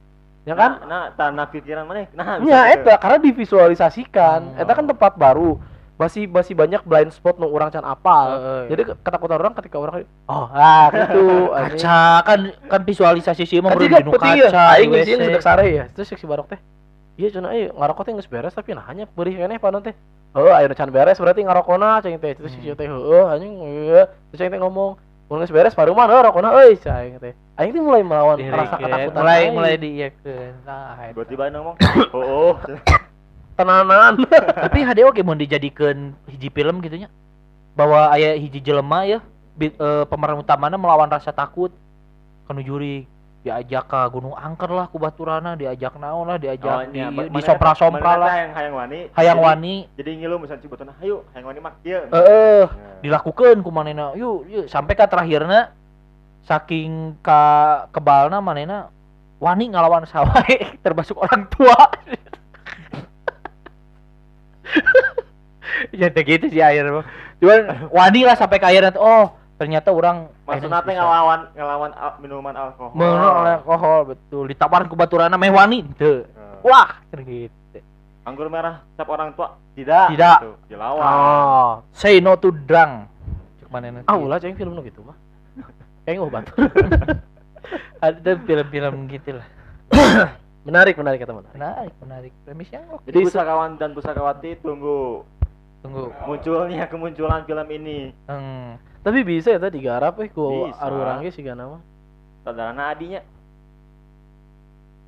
ya 0.44 0.56
kan 0.56 0.80
Nah, 0.80 0.88
nah 0.88 1.04
tanah 1.12 1.46
pikiran 1.52 1.84
mana? 1.84 2.08
Nah, 2.16 2.39
bisa 2.39 2.48
ya 2.48 2.60
eta 2.72 2.96
karena 2.96 3.20
divisualisasikan 3.20 4.39
Hmm. 4.56 4.62
eta 4.63 4.72
kan 4.72 4.88
tempat 4.88 5.16
baru 5.16 5.60
masih 6.04 6.24
masih 6.28 6.54
banyak 6.54 6.82
blind 6.82 7.10
spot 7.10 7.36
nu 7.36 7.48
orang 7.48 7.70
can 7.70 7.82
apal. 7.82 8.28
Heeh. 8.34 8.62
jadi 8.68 8.82
ke- 8.86 8.98
ketakutan 9.00 9.38
orang 9.38 9.54
ketika 9.56 9.78
orang 9.78 10.04
oh 10.26 10.46
ah 10.48 10.88
gitu 10.89 11.24
kaca 11.56 12.00
kan 12.22 12.39
kan 12.66 12.82
visualisasi 12.82 13.44
sih 13.44 13.58
mah 13.58 13.72
baru 13.72 13.88
dinu 13.88 14.12
penting 14.12 14.44
kaca 14.44 14.52
ya? 14.52 14.74
aing 14.74 14.89
ngisi 14.89 15.12
WC. 15.13 15.22
sedek 15.24 15.42
sare 15.42 15.66
ya? 15.66 15.86
Terus 15.89 16.12
si 16.12 16.24
barok 16.24 16.48
teh. 16.48 16.60
Iya 17.13 17.30
cenah 17.32 17.52
eh 17.54 17.70
ngarokok 17.70 18.04
teh 18.04 18.12
geus 18.12 18.26
beres 18.26 18.52
tapi 18.52 18.74
nah 18.74 18.84
hanya 18.84 19.08
beurih 19.08 19.34
keneh 19.34 19.58
panon 19.58 19.80
teh. 19.80 19.94
Oh 20.34 20.50
ayeuna 20.50 20.74
can 20.74 20.89
beres 20.89 21.16
berarti 21.16 21.42
ngarokona 21.42 22.02
cing 22.02 22.18
teh. 22.18 22.34
Terus 22.34 22.52
si 22.52 22.60
Hmm. 22.60 22.74
teh 22.74 22.86
heueuh 22.86 23.26
anjing 23.28 23.54
heueuh 23.56 24.06
terus 24.28 24.38
cing 24.38 24.50
teh 24.50 24.58
ngomong 24.58 24.98
mun 25.24 25.39
geus 25.39 25.50
beres 25.50 25.72
paruman 25.72 26.06
heuh 26.06 26.22
rokona 26.22 26.50
euy 26.58 26.74
cing 26.76 27.18
teh. 27.18 27.34
Aing 27.54 27.70
teh 27.70 27.80
mulai 27.80 28.02
melawan 28.02 28.42
rasa 28.42 28.66
ke- 28.72 28.82
ketakutan 28.82 29.22
mulai 29.22 29.42
mulai 29.50 29.74
diiyakeun 29.78 30.66
nah. 30.66 30.98
Tiba-tiba 31.06 31.54
ngomong, 31.54 31.76
"Oh, 32.12 32.26
oh." 32.50 32.54
tenanan. 33.54 34.20
Tapi 34.66 34.80
hade 34.82 35.02
oge 35.02 35.22
mun 35.22 35.36
dijadikeun 35.36 36.13
hiji 36.28 36.50
film 36.50 36.80
gitu 36.80 36.98
nya 36.98 37.10
bahwa 37.74 38.10
aya 38.10 38.34
hiji 38.34 38.60
jelema 38.60 39.04
ya? 39.04 39.20
Bi- 39.54 39.72
eh, 39.72 40.04
pemeran 40.06 40.38
utamana 40.38 40.74
melawan 40.74 41.08
rasa 41.08 41.30
takut. 41.30 41.70
Kanu 42.44 42.60
jurig 42.60 43.06
diajak 43.44 43.86
ke 43.86 44.00
gunung 44.10 44.32
angker 44.34 44.68
lah 44.68 44.88
ku 44.88 44.96
baturana 44.96 45.54
diajak 45.54 45.96
naon 45.96 46.24
lah 46.26 46.39
diajak 46.39 46.76
Oh, 46.80 46.88
di, 46.88 47.04
ma- 47.04 47.28
di 47.28 47.42
sompra-sompra 47.42 48.00
mana 48.10 48.20
lah. 48.20 48.30
Hayang 48.32 48.52
hayang 48.54 48.74
wani. 48.74 49.00
hayang 49.12 49.38
Jadi- 49.38 49.46
wani. 49.46 49.76
Jadi 50.00 50.10
ngilu 50.16 50.36
misalnya 50.39 50.62
cibutan, 50.62 50.88
"Hayu, 50.96 51.28
hayang 51.32 51.48
wani 51.48 51.60
mak 51.60 51.76
kieu." 51.80 52.08
heeh. 52.08 52.63
Nah. 52.66 53.00
dilakukan 53.04 53.60
ku 53.60 53.68
manena 53.68 54.16
yuk 54.16 54.48
yuk 54.48 54.66
sampai 54.66 54.96
ka 54.96 55.04
terakhirna 55.06 55.76
saking 56.42 57.20
ka 57.20 57.42
kebalna 57.92 58.39
manena 58.39 58.88
wani 59.39 59.68
ngalawan 59.68 60.08
sawai 60.08 60.72
termasuk 60.88 61.20
orang 61.20 61.44
tua 61.52 61.76
ya 65.99 66.08
gitu 66.10 66.45
sih 66.47 66.62
mah 66.62 67.06
cuman 67.39 67.60
wani 67.91 68.23
lah 68.23 68.36
sampai 68.38 68.58
ke 68.62 68.67
akhirnya 68.67 68.95
tuh, 68.95 69.04
oh 69.04 69.26
ternyata 69.60 69.93
orang 69.93 70.28
Maksudnya 70.43 70.82
teh 70.84 70.95
ngelawan 70.97 71.39
ngelawan 71.56 71.91
al- 71.93 72.17
minuman 72.19 72.56
alkohol. 72.56 72.91
menurut 72.95 73.34
alkohol 73.62 73.99
betul 74.12 74.43
ditawarin 74.49 74.88
ku 74.89 74.95
baturana 74.97 75.36
meh 75.38 75.54
wani 75.54 75.86
teu 75.95 76.26
Nah. 76.34 76.60
wah 76.63 76.89
gitu 77.13 77.80
Anggur 78.23 78.47
merah 78.47 78.80
setiap 78.95 79.12
orang 79.12 79.36
tua 79.36 79.60
tidak. 79.76 80.15
Tidak. 80.15 80.39
Gitu. 80.39 80.52
Dilawan. 80.71 81.04
oh 81.04 81.71
say 81.91 82.23
no 82.23 82.39
to 82.39 82.52
drunk 82.56 83.08
cek 83.60 83.67
manehna 83.67 83.99
ah 84.08 84.15
ulah 84.15 84.39
cing 84.39 84.56
film 84.56 84.73
nu 84.73 84.82
gitu 84.84 85.04
mah 85.04 85.15
kayak 86.08 86.19
ngobat 86.19 86.47
ada 88.06 88.32
film-film 88.43 89.08
gitu 89.08 89.38
lah 89.39 89.47
menarik 90.63 90.95
menarik 90.95 91.19
kata 91.23 91.34
menarik 91.36 91.56
menarik. 91.56 91.93
Menarik 91.99 92.34
premisnya 92.47 92.82
oke. 92.91 93.04
Jadi 93.08 93.19
pusakawan 93.28 93.76
dan 93.76 93.91
pusakawati 93.91 94.60
tunggu. 94.63 95.28
Tunggu. 95.84 96.15
Munculnya 96.23 96.88
kemunculan 96.88 97.43
film 97.43 97.67
ini. 97.71 98.15
Hmm. 98.28 98.80
tapi 99.04 99.19
bisa 99.28 99.52
ya 99.52 99.60
tadi 99.60 99.84
digarap 99.84 100.15
eh 100.23 100.32
ku 100.32 100.71
Bisa. 100.71 100.80
arurang 100.80 101.28
ge 101.28 101.36
siga 101.36 101.60
nama. 101.60 101.84
Saudara 102.47 102.95
adinya. 102.95 103.19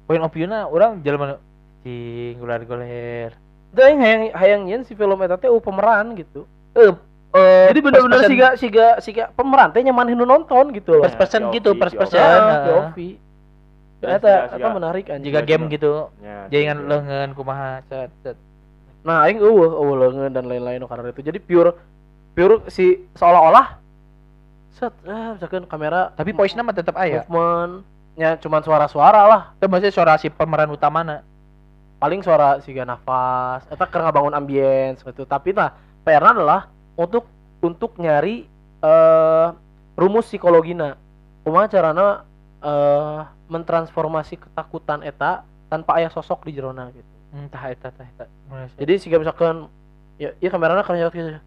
Point 0.04 0.20
of 0.20 0.36
view-na 0.36 0.68
orang 0.68 1.00
jalan 1.00 1.40
cing 1.86 2.36
gular-guler. 2.42 3.32
itu 3.76 3.84
yang 3.84 4.00
hayang 4.00 4.24
hayang 4.32 4.62
nyen 4.64 4.82
si 4.88 4.96
film 4.96 5.20
eta 5.20 5.36
teh 5.36 5.52
uh, 5.52 5.60
pemeran 5.60 6.16
gitu. 6.16 6.48
Eh, 6.76 6.92
eh, 7.36 7.68
jadi 7.72 7.80
person- 7.84 8.24
siga 8.24 8.48
siga 8.56 8.88
siga 9.04 9.24
pemeran 9.36 9.76
teh 9.76 9.84
nyaman 9.84 10.16
nu 10.16 10.24
nonton 10.24 10.72
gitu 10.72 10.96
loh. 10.96 11.04
First 11.04 11.20
person 11.20 11.52
Si 11.52 11.60
gitu, 11.60 11.76
Ovi, 11.76 11.80
first 11.84 12.16
si 12.96 13.20
si. 14.06 14.12
Ya, 14.12 14.18
eta 14.18 14.34
siga- 14.52 14.72
menarik 14.72 15.06
anjing. 15.08 15.26
Jika 15.26 15.42
game 15.42 15.66
gitu, 15.68 16.14
Ya, 16.18 16.46
jangan 16.48 16.78
lengan 16.86 17.30
kumaha 17.34 17.82
cet 17.86 18.12
cet. 18.22 18.38
Nah, 19.02 19.22
aing 19.22 19.38
eueuh 19.38 19.70
eueuh 19.72 19.96
leungeun 19.96 20.30
dan 20.30 20.46
lain-lain 20.46 20.82
karena 20.82 21.10
itu. 21.10 21.22
Jadi 21.22 21.38
pure 21.38 21.74
pure 22.32 22.66
si 22.68 23.06
seolah-olah 23.14 23.78
set 24.72 24.92
ah 25.06 25.34
misalkan 25.34 25.64
kamera 25.64 26.12
Tapi 26.14 26.32
voice-na 26.32 26.60
mah 26.60 26.74
tetep 26.74 26.94
aya. 26.94 27.24
movement 27.24 27.86
nya 28.16 28.34
cuman 28.36 28.60
suara-suara 28.60 29.22
lah. 29.24 29.42
Itu 29.54 29.68
maksudnya 29.68 29.92
suara 29.92 30.14
si 30.16 30.28
pemeran 30.28 30.70
utamana. 30.70 31.22
Paling 31.96 32.22
suara 32.22 32.60
siga 32.60 32.84
nafas 32.84 33.64
eta 33.68 33.84
keur 33.84 34.04
ngabangun 34.04 34.34
ambience 34.34 35.00
gitu. 35.02 35.24
Tapi 35.24 35.52
nah, 35.52 35.72
PR-na 36.02 36.32
adalah 36.32 36.62
untuk 36.94 37.26
untuk 37.60 37.96
nyari 37.96 38.46
eh 38.80 39.48
rumus 39.94 40.26
psikologina. 40.26 40.98
Kumaha 41.42 41.68
carana 41.68 42.08
eh 42.58 43.20
mentransformasi 43.48 44.42
ketakutan 44.42 45.06
eta 45.06 45.46
tanpa 45.70 46.02
aya 46.02 46.10
sosok 46.10 46.46
di 46.50 46.58
jerona 46.58 46.90
gitu. 46.94 47.14
Hmm, 47.36 47.48
tah 47.52 47.68
eta 47.70 47.92
tah 47.92 48.06
eta. 48.06 48.26
Jadi 48.80 48.94
sih 49.02 49.10
misalkan 49.12 49.70
ya 50.18 50.32
ya 50.40 50.50
kameranya 50.50 50.86
kan 50.86 50.98
nyot 50.98 51.14
gitu. 51.14 51.38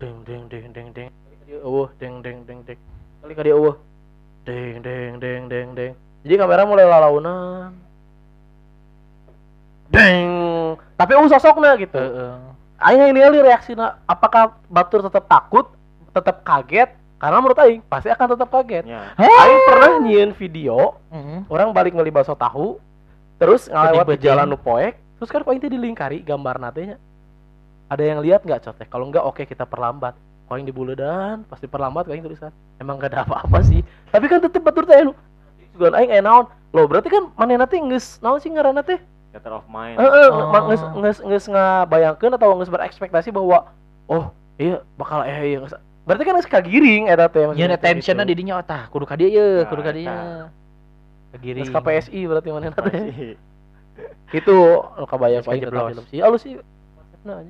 Deng 0.00 0.16
deng 0.24 0.44
deng 0.50 0.66
deng 0.72 0.88
deng. 0.92 1.10
Dia 1.46 1.58
eueuh 1.64 1.88
deng 1.96 2.20
deng 2.20 2.44
deng 2.44 2.60
deng. 2.64 2.78
Kali 3.24 3.32
ka 3.36 3.42
dia 3.44 3.54
eueuh. 3.54 3.76
Deng 4.44 4.84
deng 4.84 5.20
deng 5.20 5.42
deng 5.48 5.68
deng. 5.76 5.92
Jadi 6.26 6.34
kamera 6.36 6.68
mulai 6.68 6.84
lalaunan. 6.84 7.72
Deng. 9.88 10.28
Tapi 10.96 11.12
eueuh 11.16 11.30
sosokna 11.30 11.76
gitu. 11.80 11.96
Heeh. 11.96 12.36
Aing 12.80 13.00
yang 13.04 13.12
ningali 13.12 13.44
reaksina 13.44 14.00
apakah 14.08 14.56
batur 14.72 15.04
tetap 15.04 15.28
takut, 15.28 15.68
tetap 16.16 16.40
kaget? 16.40 16.99
Karena 17.20 17.36
menurut 17.36 17.60
aing 17.60 17.84
pasti 17.84 18.08
akan 18.08 18.26
tetap 18.32 18.48
kaget. 18.48 18.84
Ya. 18.86 19.12
Aing 19.14 19.60
pernah 19.62 19.90
nyieun 20.00 20.32
video 20.32 20.96
Heeh. 21.08 21.44
orang 21.46 21.70
balik 21.70 21.92
ngeli 21.92 22.08
bakso 22.08 22.32
tahu 22.32 22.80
terus 23.36 23.68
ngelewat 23.68 24.04
di 24.10 24.20
jalan 24.22 24.44
nu 24.44 24.56
poek 24.56 24.96
terus 25.16 25.28
kan 25.28 25.40
teh 25.40 25.68
dilingkari 25.68 26.20
gambar 26.20 26.56
natenya 26.56 26.96
ada 27.86 28.00
yang 28.00 28.20
lihat 28.20 28.40
nggak 28.40 28.60
cotek 28.62 28.88
kalau 28.88 29.08
nggak 29.08 29.20
oke 29.20 29.40
kita 29.42 29.64
perlambat 29.64 30.12
poin 30.44 30.60
di 30.60 30.68
buledan 30.68 31.44
pasti 31.44 31.64
perlambat 31.64 32.04
kayak 32.04 32.20
tulisan 32.20 32.52
emang 32.76 32.96
gak 32.96 33.10
ada 33.10 33.24
apa-apa 33.24 33.60
sih 33.62 33.80
tapi 34.08 34.26
kan 34.26 34.38
tetep 34.38 34.60
batur 34.60 34.84
teh 34.84 35.00
nu 35.00 35.16
juga 35.72 35.92
aing 35.94 36.10
eh 36.10 36.20
naon 36.20 36.52
lo 36.70 36.84
berarti 36.84 37.08
kan 37.08 37.32
mana 37.34 37.64
teh 37.64 37.80
geus 37.80 38.20
naon 38.20 38.36
sih 38.38 38.48
ngaranna 38.48 38.80
teh 38.80 39.00
Theater 39.30 39.56
of 39.56 39.64
mind. 39.64 39.96
heeh 39.96 40.28
Oh. 40.28 40.50
ma- 40.50 40.66
geus 40.66 40.82
geus 40.94 41.18
geus 41.22 41.46
ngabayangkeun 41.46 42.34
atau 42.34 42.52
geus 42.56 42.68
berekspektasi 42.68 43.30
bahwa 43.30 43.72
oh 44.04 44.28
iya 44.56 44.84
bakal 44.94 45.24
eh 45.24 45.32
iya 45.48 45.58
geus- 45.60 45.80
berarti 46.10 46.26
kan 46.26 46.34
geus 46.34 46.50
kagiring 46.50 47.06
eta 47.06 47.30
teh 47.30 47.46
maksudnya 47.46 47.54
Nyeun 47.62 47.70
gitu. 47.70 47.78
attention-na 47.78 48.24
di 48.26 48.34
dinya 48.34 48.58
tah 48.60 48.90
kudu 48.90 49.06
ka 49.06 49.14
dieu, 49.14 49.30
Nah, 49.30 49.70
kudu 49.70 49.80
ka 49.80 49.94
dieu. 49.94 50.10
Kegiring. 51.30 51.62
Terus 51.62 51.70
KPSI 51.70 52.20
berarti 52.26 52.48
mana 52.50 52.66
teh? 52.68 52.82
Masih. 52.90 53.32
Itu 54.34 54.56
lu 54.90 55.06
kabayang 55.06 55.46
paling 55.46 55.62
kejeblos. 55.62 55.94
film 55.94 56.04
sih. 56.10 56.18
Alus 56.18 56.42
sih. 56.42 56.58
Nah, 57.22 57.46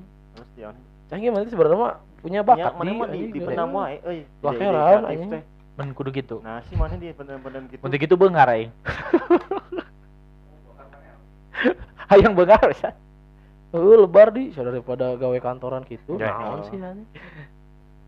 on. 0.61 0.75
Cahing 1.09 1.33
mana 1.33 1.43
sih 1.43 1.51
sebenarnya 1.51 1.77
mah 1.79 1.93
punya 2.21 2.39
Ya, 2.39 2.45
bakat 2.45 2.71
mana 2.77 2.91
mah 2.93 3.07
di 3.09 3.39
benam 3.41 3.73
wae 3.73 3.97
euy. 4.05 4.19
Wah, 4.39 4.53
Ide-ide 4.53 4.61
heran, 4.63 4.85
kreatif 5.01 5.09
anjing. 5.09 5.31
teh. 5.33 5.43
Men 5.73 5.87
kudu 5.97 6.09
gitu. 6.13 6.35
Nah, 6.45 6.61
si 6.69 6.77
mana 6.77 6.93
di 6.93 7.09
benam-benam 7.09 7.65
gitu. 7.65 7.81
Untuk 7.81 7.97
gitu 7.97 8.13
beungar 8.13 8.45
aing. 8.47 8.69
Hayang 12.09 12.33
beungar 12.35 12.61
ya. 12.75 12.91
Heeh, 13.71 13.95
lebar 13.97 14.29
di 14.29 14.51
daripada 14.51 15.15
gawe 15.15 15.37
kantoran 15.39 15.87
gitu. 15.87 16.19
Ya, 16.19 16.35
Naon 16.35 16.59
ya. 16.59 16.65
sih 16.67 16.77
anjing. 16.77 17.07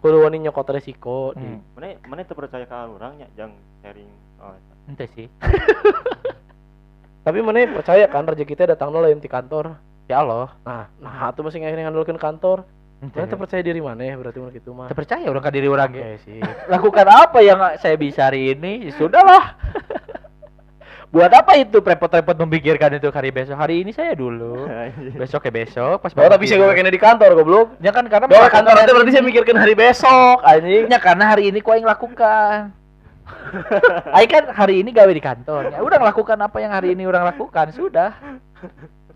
Kudu 0.04 0.20
wani 0.20 0.44
nyokot 0.44 0.68
resiko 0.68 1.32
di 1.32 1.48
Hmm. 1.48 1.64
Mana 1.80 1.96
mana 2.04 2.28
teu 2.28 2.36
percaya 2.36 2.68
ka 2.68 2.92
urang 2.92 3.16
nya 3.16 3.32
jang 3.40 3.56
sharing 3.80 4.12
oh, 4.44 4.52
Ente 4.92 5.08
sih. 5.16 5.32
Tapi 7.26 7.40
mana 7.40 7.64
percaya 7.72 8.04
kan 8.12 8.28
rezeki 8.28 8.52
teh 8.52 8.68
datang 8.68 8.92
lain 8.92 9.24
di 9.24 9.32
kantor. 9.32 9.80
Ya 10.12 10.20
Allah. 10.20 10.60
Nah, 10.68 10.92
nah 11.00 11.32
atuh 11.32 11.48
masih 11.48 11.64
ngakhirnya 11.64 11.88
ngandalkeun 11.88 12.20
kantor. 12.20 12.68
Ente. 13.00 13.16
Mana 13.16 13.32
teu 13.32 13.40
percaya 13.40 13.64
diri 13.64 13.80
mana 13.80 14.04
berarti 14.20 14.44
mun 14.44 14.52
gitu 14.52 14.76
mah. 14.76 14.92
Teu 14.92 15.00
percaya 15.00 15.24
orang 15.24 15.40
ka 15.40 15.56
diri 15.56 15.72
orang 15.72 15.96
ge. 15.96 16.04
Oke 16.04 16.20
sih. 16.28 16.40
Lakukan 16.68 17.08
apa 17.08 17.40
yang 17.40 17.60
saya 17.80 17.96
bisa 17.96 18.28
hari 18.28 18.52
ini? 18.52 18.92
Ya 18.92 18.92
Sudahlah. 19.00 19.56
Buat 21.14 21.30
apa 21.30 21.54
itu 21.62 21.78
repot-repot 21.78 22.34
memikirkan 22.42 22.98
itu 22.98 23.14
hari 23.14 23.30
besok? 23.30 23.54
Hari 23.54 23.86
ini 23.86 23.94
saya 23.94 24.18
dulu. 24.18 24.66
anjing. 24.66 25.14
Besok 25.22 25.46
ya 25.46 25.54
besok. 25.54 26.02
Pas 26.02 26.10
Oh, 26.18 26.26
tapi 26.26 26.50
saya 26.50 26.66
gawe 26.66 26.74
kena 26.74 26.90
di 26.90 26.98
kantor 26.98 27.38
goblok. 27.38 27.78
Ya 27.86 27.94
kan 27.94 28.10
karena 28.10 28.26
melakukan 28.26 28.50
kantor 28.50 28.74
itu 28.82 28.92
berarti 28.98 29.12
saya 29.14 29.22
mikirkan 29.22 29.58
hari 29.62 29.78
besok 29.78 30.42
anjing. 30.42 30.90
Ya 30.90 30.98
karena 30.98 31.30
hari 31.30 31.54
ini 31.54 31.62
kau 31.62 31.78
yang 31.78 31.86
lakukan. 31.86 32.74
Aing 34.18 34.32
kan 34.34 34.44
hari 34.58 34.82
ini 34.82 34.90
gawe 34.90 35.14
di 35.14 35.22
kantor. 35.22 35.70
Ya 35.70 35.86
udah 35.86 36.02
lakukan 36.02 36.38
apa 36.42 36.58
yang 36.58 36.74
hari 36.74 36.98
ini 36.98 37.06
orang 37.06 37.30
lakukan, 37.30 37.70
sudah. 37.70 38.18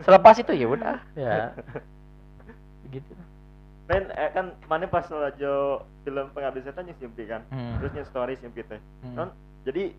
Selepas 0.05 0.37
itu 0.37 0.53
ya 0.53 0.69
udah. 0.69 1.01
Ya. 1.17 1.57
Gitu. 2.93 3.09
Men 3.89 4.13
eh, 4.13 4.29
kan 4.37 4.53
mana 4.69 4.85
pas 4.85 5.09
lajo 5.09 5.81
film 6.05 6.25
pengabdi 6.29 6.61
setan 6.61 6.85
yang 6.85 6.99
simpi 7.01 7.25
kan. 7.25 7.41
Hmm. 7.49 7.81
Terusnya 7.81 8.05
story 8.05 8.37
simpi 8.37 8.61
teh. 8.61 8.77
Hmm. 9.01 9.15
Non, 9.17 9.29
jadi 9.65 9.97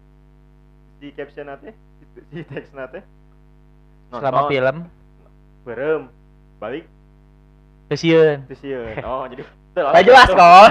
di 0.98 1.08
caption 1.12 1.46
nate 1.46 1.72
di, 1.98 2.20
di 2.30 2.42
teks 2.42 2.70
nate 2.72 3.00
Selama 4.08 4.48
film 4.48 4.76
berem 5.62 6.02
balik 6.56 6.84
Kesieun. 7.88 8.44
ke 8.44 8.54
sieun. 8.54 9.00
Oh, 9.08 9.24
jadi 9.24 9.44
Nah, 9.78 10.02
jelas 10.02 10.26
kok. 10.26 10.70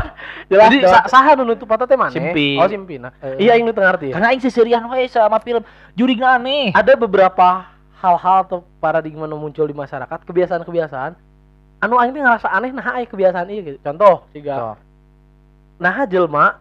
Jelas 0.51 0.67
Jadi 0.67 0.77
sa 0.83 0.99
saha 1.07 1.31
nu 1.33 1.47
nutup 1.47 1.63
mata 1.63 1.87
teh 1.87 1.95
mana? 1.95 2.11
Simpi. 2.11 2.59
Oh, 2.59 2.67
simpi. 2.67 2.99
Nah, 2.99 3.15
Eh. 3.23 3.47
iya 3.47 3.55
aing 3.55 3.63
nu 3.63 3.71
teu 3.71 3.79
ngarti. 3.79 4.11
Karena 4.11 4.35
aing 4.35 4.43
seserian 4.43 4.83
we 4.83 5.07
sama 5.07 5.39
film 5.39 5.63
jurigna 5.95 6.35
aneh. 6.35 6.75
Ada 6.75 6.99
beberapa 6.99 7.71
hal-hal 7.97 8.43
atau 8.43 8.67
paradigma 8.77 9.23
nu 9.23 9.39
muncul 9.39 9.63
di 9.63 9.71
masyarakat, 9.71 10.27
kebiasaan-kebiasaan 10.27 11.15
anu 11.79 11.95
aing 11.95 12.11
teh 12.11 12.19
ngerasa 12.19 12.51
aneh 12.51 12.75
nah 12.75 12.99
aya 12.99 13.07
kebiasaan 13.07 13.47
ieu 13.47 13.61
gitu. 13.63 13.79
Contoh, 13.79 14.27
siga 14.35 14.53
Contoh. 14.59 14.77
nah 15.79 16.03
jelema 16.03 16.59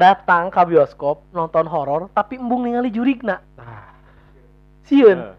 datang 0.00 0.48
ke 0.48 0.60
bioskop 0.64 1.20
nonton 1.36 1.68
horor 1.68 2.08
tapi 2.16 2.40
embung 2.40 2.64
ningali 2.64 2.88
jurigna. 2.88 3.44
Sieun. 4.88 5.20
Eh, 5.20 5.36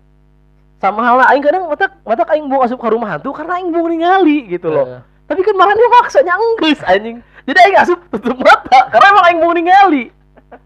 Sama 0.78 1.02
halnya 1.06 1.30
aing 1.34 1.44
kadang 1.46 1.66
matak 1.70 1.92
matak 2.06 2.30
aing 2.34 2.46
mau 2.46 2.62
asup 2.62 2.78
ke 2.78 2.90
rumah 2.90 3.18
hantu 3.18 3.34
karena 3.34 3.58
aing 3.58 3.74
embung 3.74 3.90
ningali 3.90 4.46
gitu 4.46 4.70
loh. 4.70 4.86
Eh, 4.86 5.02
Tapi 5.26 5.42
kan 5.42 5.56
malah 5.58 5.74
dia 5.74 5.90
maksanya 5.90 6.34
enggeus 6.38 6.82
anjing. 6.86 7.18
Jadi 7.50 7.58
aing 7.58 7.78
asup 7.82 8.00
tutup 8.14 8.38
mata 8.38 8.80
karena 8.94 9.08
emang 9.10 9.26
aing 9.26 9.40
mau 9.42 9.54
ningali. 9.54 10.04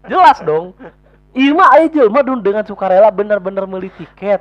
Jelas 0.04 0.38
dong. 0.44 0.76
Mah 1.36 1.68
aya 1.76 1.92
jelema 1.92 2.24
dun 2.24 2.40
dengan 2.40 2.64
sukarela 2.64 3.12
benar-benar 3.12 3.68
beli 3.68 3.92
tiket. 4.00 4.40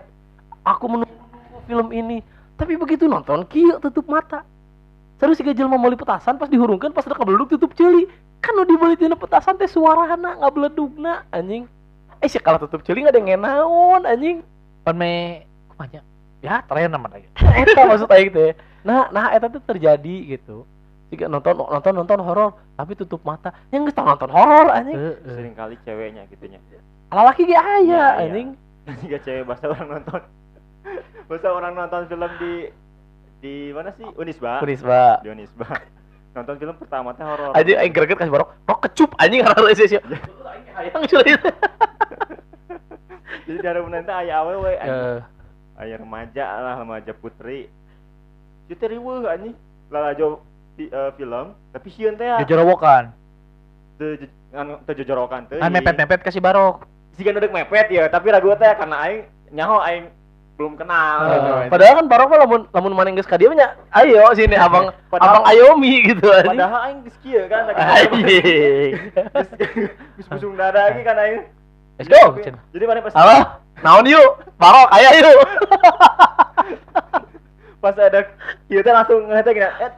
Aku 0.63 0.87
menunggu 0.87 1.59
film 1.67 1.91
ini. 1.91 2.23
Tapi 2.55 2.79
begitu 2.79 3.03
nonton 3.11 3.43
kieu 3.51 3.75
tutup 3.83 4.07
mata. 4.07 4.47
Terus 5.19 5.35
si 5.39 5.43
jelema 5.43 5.75
meuli 5.75 5.99
petasan 5.99 6.39
pas 6.39 6.47
dihurungkan 6.47 6.95
pas 6.95 7.03
udah 7.03 7.19
kebeleduk 7.19 7.51
tutup 7.55 7.75
ceuli. 7.75 8.07
Kan 8.45 8.53
nu 8.53 8.63
dibeli 8.69 8.93
tina 8.93 9.17
petasan 9.17 9.57
teh 9.57 9.65
suarana 9.65 10.37
ngabeledugna 10.37 11.25
anjing. 11.33 11.65
Eh 12.21 12.29
sih 12.29 12.37
kalau 12.37 12.61
tutup 12.61 12.85
ceuli 12.85 13.01
ada 13.01 13.17
yang 13.17 13.41
naon 13.41 14.05
anjing. 14.05 14.45
Pan 14.85 14.93
me 14.93 15.41
kumanya. 15.73 16.05
Ya, 16.45 16.61
terakhir 16.69 16.93
nama 16.93 17.09
lagi. 17.09 17.25
eta 17.65 17.89
maksud 17.89 18.05
aing 18.13 18.29
teh. 18.29 18.53
Nah, 18.85 19.09
nah 19.09 19.33
eta 19.33 19.49
tuh 19.49 19.65
terjadi 19.65 20.37
gitu. 20.37 20.61
Jika 21.09 21.25
nonton 21.25 21.57
nonton 21.57 21.93
nonton 21.97 22.21
horor 22.21 22.53
tapi 22.77 22.93
tutup 22.93 23.25
mata. 23.25 23.49
Yang 23.73 23.89
geus 23.89 23.97
tau 23.97 24.05
nonton 24.05 24.29
horor 24.29 24.69
anjing. 24.69 24.93
sering 25.25 25.57
kali 25.57 25.81
ceweknya 25.81 26.29
gitunya. 26.29 26.61
Lalaki 27.09 27.49
ge 27.49 27.57
Ya, 27.57 27.65
aya 27.65 27.81
iya. 27.81 28.05
anjing. 28.29 28.53
Jika 29.01 29.17
cewek 29.25 29.43
bahasa 29.49 29.73
orang 29.73 29.89
nonton. 29.89 30.21
bahasa 31.33 31.47
orang 31.49 31.73
nonton 31.73 32.01
film 32.13 32.29
di 32.37 32.53
di 33.41 33.53
mana 33.73 33.89
sih? 33.97 34.05
Unisba. 34.13 34.61
Unisba. 34.61 35.25
Di 35.25 35.33
Unisba. 35.33 35.81
Nonton 36.35 36.55
film 36.59 36.75
pertama 36.75 37.15
teh 37.15 37.23
horor. 37.23 37.55
Anjing 37.55 37.79
aing 37.79 37.93
greget 37.93 38.17
kasih 38.19 38.29
barok. 38.29 38.49
Rok 38.61 38.79
kecup 38.83 39.11
anjing 39.15 39.39
karena 39.45 39.71
sih 39.71 39.87
sih. 39.87 39.99
Hayang 40.75 41.03
cuy. 41.09 41.31
Jadi 43.45 43.59
dari 43.61 43.79
nanti 43.81 44.11
aya 44.11 44.43
awewe 44.43 44.71
anjing. 44.75 45.03
Eh, 45.15 45.21
Aya 45.75 45.95
remaja 45.95 46.45
lah, 46.57 46.75
remaja 46.77 47.11
putri. 47.11 47.67
Itu 48.67 48.79
riweuh 48.81 49.23
anjing. 49.25 49.55
Lalajo 49.87 50.43
di 50.75 50.87
eh, 50.87 51.11
film, 51.15 51.55
tapi 51.71 51.87
sieun 51.89 52.15
teh 52.15 52.27
Jojorowokan. 52.43 53.15
teu 53.95 54.19
je- 54.19 54.33
anu 54.51 54.75
teu 54.83 54.91
jojorokan 54.93 55.47
teh. 55.47 55.55
Kan 55.55 55.71
mepet-mepet 55.71 56.19
kasih 56.21 56.39
barok. 56.39 56.83
Siga 57.15 57.31
nu 57.31 57.39
deuk 57.39 57.55
mepet 57.55 57.87
ya, 57.87 58.11
tapi 58.11 58.27
lagu 58.27 58.51
teh 58.51 58.71
karena 58.75 58.97
aing 58.99 59.23
nyaho 59.49 59.79
aing 59.79 60.11
belum 60.55 60.73
kenal. 60.75 61.15
gitu. 61.27 61.51
padahal 61.67 61.93
kan 61.99 62.05
barok 62.07 62.27
mah 62.27 62.37
lamun 62.39 62.61
lamun 62.69 62.91
maneh 62.93 63.11
geus 63.11 63.25
ka 63.25 63.35
dieu 63.35 63.51
nya 63.51 63.75
ayo 63.91 64.23
sini 64.31 64.55
abang 64.55 64.87
Padahal- 65.07 65.39
abang 65.39 65.43
Ayomi 65.45 65.93
gitu. 66.05 66.25
Padahal 66.25 66.81
aing 66.87 66.99
geus 67.03 67.17
kieu 67.19 67.43
kan. 67.45 67.69
Anjing. 67.69 68.91
Geus 69.11 69.47
geus 70.15 70.27
busung 70.31 70.53
dada 70.55 70.87
lagi 70.87 71.01
kan 71.01 71.15
aing. 71.17 71.43
Let's 71.95 72.07
go. 72.07 72.35
Jadi- 72.35 72.55
Jadi 72.71 72.83
mana 72.85 72.99
pas 73.01 73.13
Halo, 73.13 73.35
naon 73.79 74.05
yuk? 74.05 74.29
Barok 74.55 74.87
aya 74.89 75.09
yuk. 75.13 75.35
pas 77.81 77.93
ada 77.93 78.19
kieu 78.65 78.79
teh 78.79 78.91
langsung 78.91 79.19
ngehete 79.27 79.51
gini. 79.51 79.67
Eh, 79.67 79.91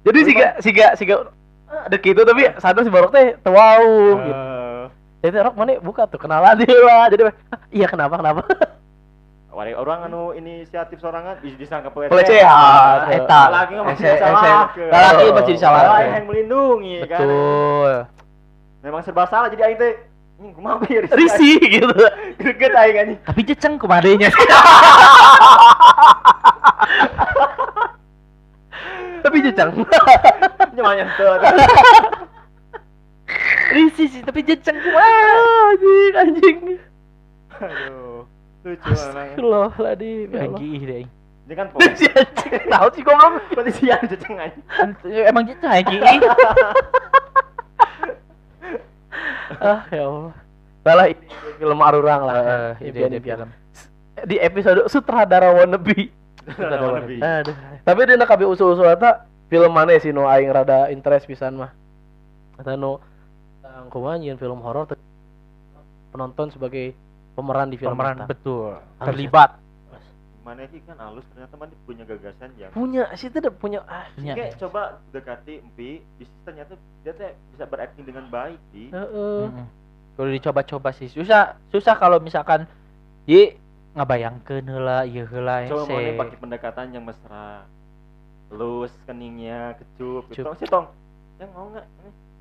Jadi 0.00 0.18
siga 0.24 0.46
siga 0.58 0.86
siga 0.94 1.14
ada 1.68 1.94
gitu 1.94 2.20
tapi 2.20 2.48
sadar 2.56 2.80
si 2.80 2.88
Barok 2.88 3.10
teh 3.10 3.36
teu 3.36 3.52
wau 3.52 4.16
gitu. 4.16 4.42
Jadi 5.20 5.36
Rok 5.36 5.54
mana 5.54 5.76
buka 5.78 6.06
tuh 6.06 6.16
kenalan 6.16 6.56
dia 6.56 6.72
lah. 6.80 7.04
Jadi 7.06 7.20
"Ah, 7.26 7.34
iya 7.68 7.84
kenapa 7.84 8.16
kenapa? 8.16 8.40
Wari 9.50 9.74
orang 9.74 10.06
anu 10.06 10.30
inisiatif 10.30 11.02
sorangan 11.02 11.42
bisa 11.42 11.58
disangka 11.58 11.90
pelecehan. 11.90 12.14
Pelecehan, 12.14 12.98
eta. 13.10 13.42
Lagi 13.50 13.74
nggak 13.74 13.86
masih 13.90 14.06
Ese- 14.06 14.22
salah. 14.22 14.70
lalaki 14.78 15.24
masih 15.34 15.52
disalah. 15.52 15.80
Padahal 15.80 15.98
aing 15.98 16.14
yang 16.14 16.26
melindungi 16.26 16.96
kan. 17.04 17.18
Betul. 17.18 17.92
Memang 18.80 19.02
serba 19.02 19.26
salah 19.26 19.50
jadi 19.50 19.62
aing 19.66 19.76
teh 19.76 19.92
"Ih, 20.40 20.54
kumaha 20.54 20.86
ya 20.86 21.02
Risi 21.10 21.58
gitu. 21.60 21.90
Greget 22.38 22.72
aing 22.72 22.96
anjing. 22.96 23.18
Tapi 23.20 23.40
jeceng 23.42 23.74
kumadenya. 23.76 24.30
tapi 29.20 29.36
jecang. 29.42 29.70
Nyaman 30.72 30.94
nyentuh. 30.96 31.34
Risi 33.70 34.04
sih 34.08 34.22
tapi 34.22 34.40
jecang. 34.42 34.78
Wah, 34.78 35.74
anjing 35.74 36.14
anjing. 36.14 36.58
Aduh. 37.58 38.29
Lucu. 38.60 38.92
Astagfirullahaladzim. 38.92 40.28
Ya. 40.28 40.40
Lagi 40.44 40.72
deh. 40.84 41.04
Ini 41.48 41.54
kan 41.56 41.66
Si 41.98 42.06
anjing. 42.06 42.52
Tahu 42.68 42.86
sih 42.92 43.02
goblok. 43.02 43.42
Petisian 43.56 44.00
ceceng 44.04 44.36
anjing. 44.36 44.64
Emang 45.24 45.44
jeceng 45.48 45.70
lagi. 45.70 45.96
Ah, 49.60 49.84
ya 49.92 50.08
Allah. 50.08 50.32
Salah 50.80 51.06
ini 51.12 51.26
film 51.60 51.84
Arurang 51.84 52.24
lah. 52.24 52.38
Eh, 52.80 52.88
ide 52.88 53.12
ide 53.12 53.20
film. 53.20 53.50
Di 54.24 54.40
episode 54.40 54.88
sutradara 54.88 55.52
wannabe. 55.52 56.08
Wannabe. 56.56 57.20
Aduh. 57.20 57.52
Tapi 57.84 58.00
dia 58.08 58.16
nak 58.16 58.32
usul-usul 58.40 58.88
eta 58.88 59.28
film 59.52 59.68
mana 59.68 60.00
sih 60.00 60.16
no 60.16 60.24
aing 60.24 60.48
rada 60.48 60.88
interest 60.88 61.28
pisan 61.28 61.60
mah. 61.60 61.76
Eta 62.56 62.72
no 62.72 63.04
kumaha 63.92 64.16
film 64.40 64.64
horor 64.64 64.88
penonton 66.14 66.48
sebagai 66.54 66.96
pemeran 67.32 67.68
di 67.68 67.76
film 67.78 67.94
Pemeran 67.94 68.26
betul. 68.26 68.76
Terlibat. 68.98 69.56
Mana 70.40 70.64
sih 70.72 70.80
kan 70.82 70.96
halus 70.98 71.22
ternyata 71.30 71.54
mana 71.54 71.72
punya 71.84 72.02
gagasan 72.08 72.50
yang 72.56 72.72
Punya 72.72 73.04
sih 73.14 73.28
ada 73.28 73.52
punya 73.52 73.84
ah 73.86 74.08
Punya. 74.16 74.34
Kayak 74.34 74.56
coba 74.58 74.98
dekati 75.12 75.60
Empi, 75.60 76.00
bisa 76.16 76.32
ternyata 76.42 76.74
dia 77.04 77.12
teh 77.12 77.36
bisa 77.52 77.64
berakting 77.68 78.08
dengan 78.08 78.26
baik 78.32 78.58
di. 78.72 78.88
heeh. 78.90 79.40
Mm-mm. 79.46 79.66
Kalau 80.16 80.30
dicoba-coba 80.32 80.90
sih 80.96 81.08
susah 81.08 81.56
susah 81.70 81.94
kalau 81.96 82.18
misalkan 82.18 82.64
ye 83.24 83.56
ngabayangkeun 83.94 84.64
heula 84.64 85.04
ieu 85.04 85.28
heula 85.28 85.66
Coba 85.68 85.86
mana 85.92 86.12
pakai 86.18 86.36
pendekatan 86.40 86.86
yang 86.92 87.04
mesra. 87.04 87.64
Lus 88.50 88.90
keningnya, 89.06 89.78
kecup, 89.78 90.26
Kecup. 90.26 90.34
gitu. 90.34 90.42
Tong, 90.42 90.56
si 90.58 90.66
tong. 90.66 90.86
Yang 91.38 91.50
mau 91.54 91.70
nggak? 91.70 91.86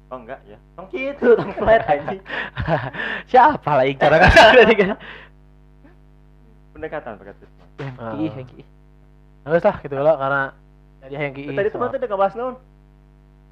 Oh 0.09 0.17
enggak 0.17 0.41
ya 0.49 0.57
tong 0.73 0.89
gitu 0.89 1.33
tong 1.39 1.53
flat 1.53 1.85
anjing 1.85 2.21
Siapa 3.31 3.71
lagi 3.77 3.93
cara 3.97 4.17
kasar 4.17 4.57
tadi 4.57 4.75
kan? 4.77 4.97
pendekatan 6.73 7.19
pendekatan 7.19 7.47
Hengki, 7.79 8.27
Hengki. 8.31 8.61
Nggak 9.43 9.63
lah 9.63 9.75
gitu 9.83 9.95
lah 9.99 10.15
karena 10.15 10.41
jadi 10.99 11.15
yang 11.15 11.33
ki. 11.35 11.43
tadi 11.55 11.69
teman 11.71 11.87
tuh 11.91 11.97
udah 11.99 12.09
ngebahas 12.11 12.33
naon 12.35 12.55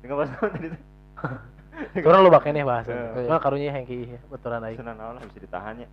udah 0.04 0.08
ngebahas 0.08 0.30
naon 0.36 0.50
tadi 0.52 0.68
tuh 0.74 0.82
Orang 2.10 2.26
lu 2.26 2.34
bakal 2.34 2.58
nih 2.58 2.66
bahas. 2.66 2.90
Eh. 2.90 3.30
Cuma 3.30 3.38
karunya 3.38 3.70
yang 3.70 3.86
ki 3.86 4.10
betulan 4.34 4.66
aing. 4.66 4.82
Sunan 4.82 4.98
naon 4.98 5.14
lah 5.22 5.24
bisa 5.30 5.40
ditahan 5.46 5.78
ya 5.78 5.88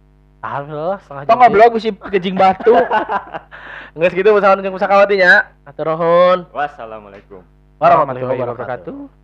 Alhamdulillah 0.44 0.98
setengah 1.00 1.22
Tong 1.24 1.38
ngobrol 1.40 1.68
gue 1.72 1.80
si 1.80 1.90
gejing 2.12 2.36
batu. 2.36 2.76
Enggak 3.96 4.10
segitu 4.12 4.28
usaha 4.32 4.52
jeung 4.60 4.76
kusakawatinya. 4.76 5.32
Atur 5.64 5.96
nuhun. 5.96 6.44
wassalamualaikum 6.52 7.40
Warahmatullahi 7.80 8.40
wabarakatuh. 8.44 9.23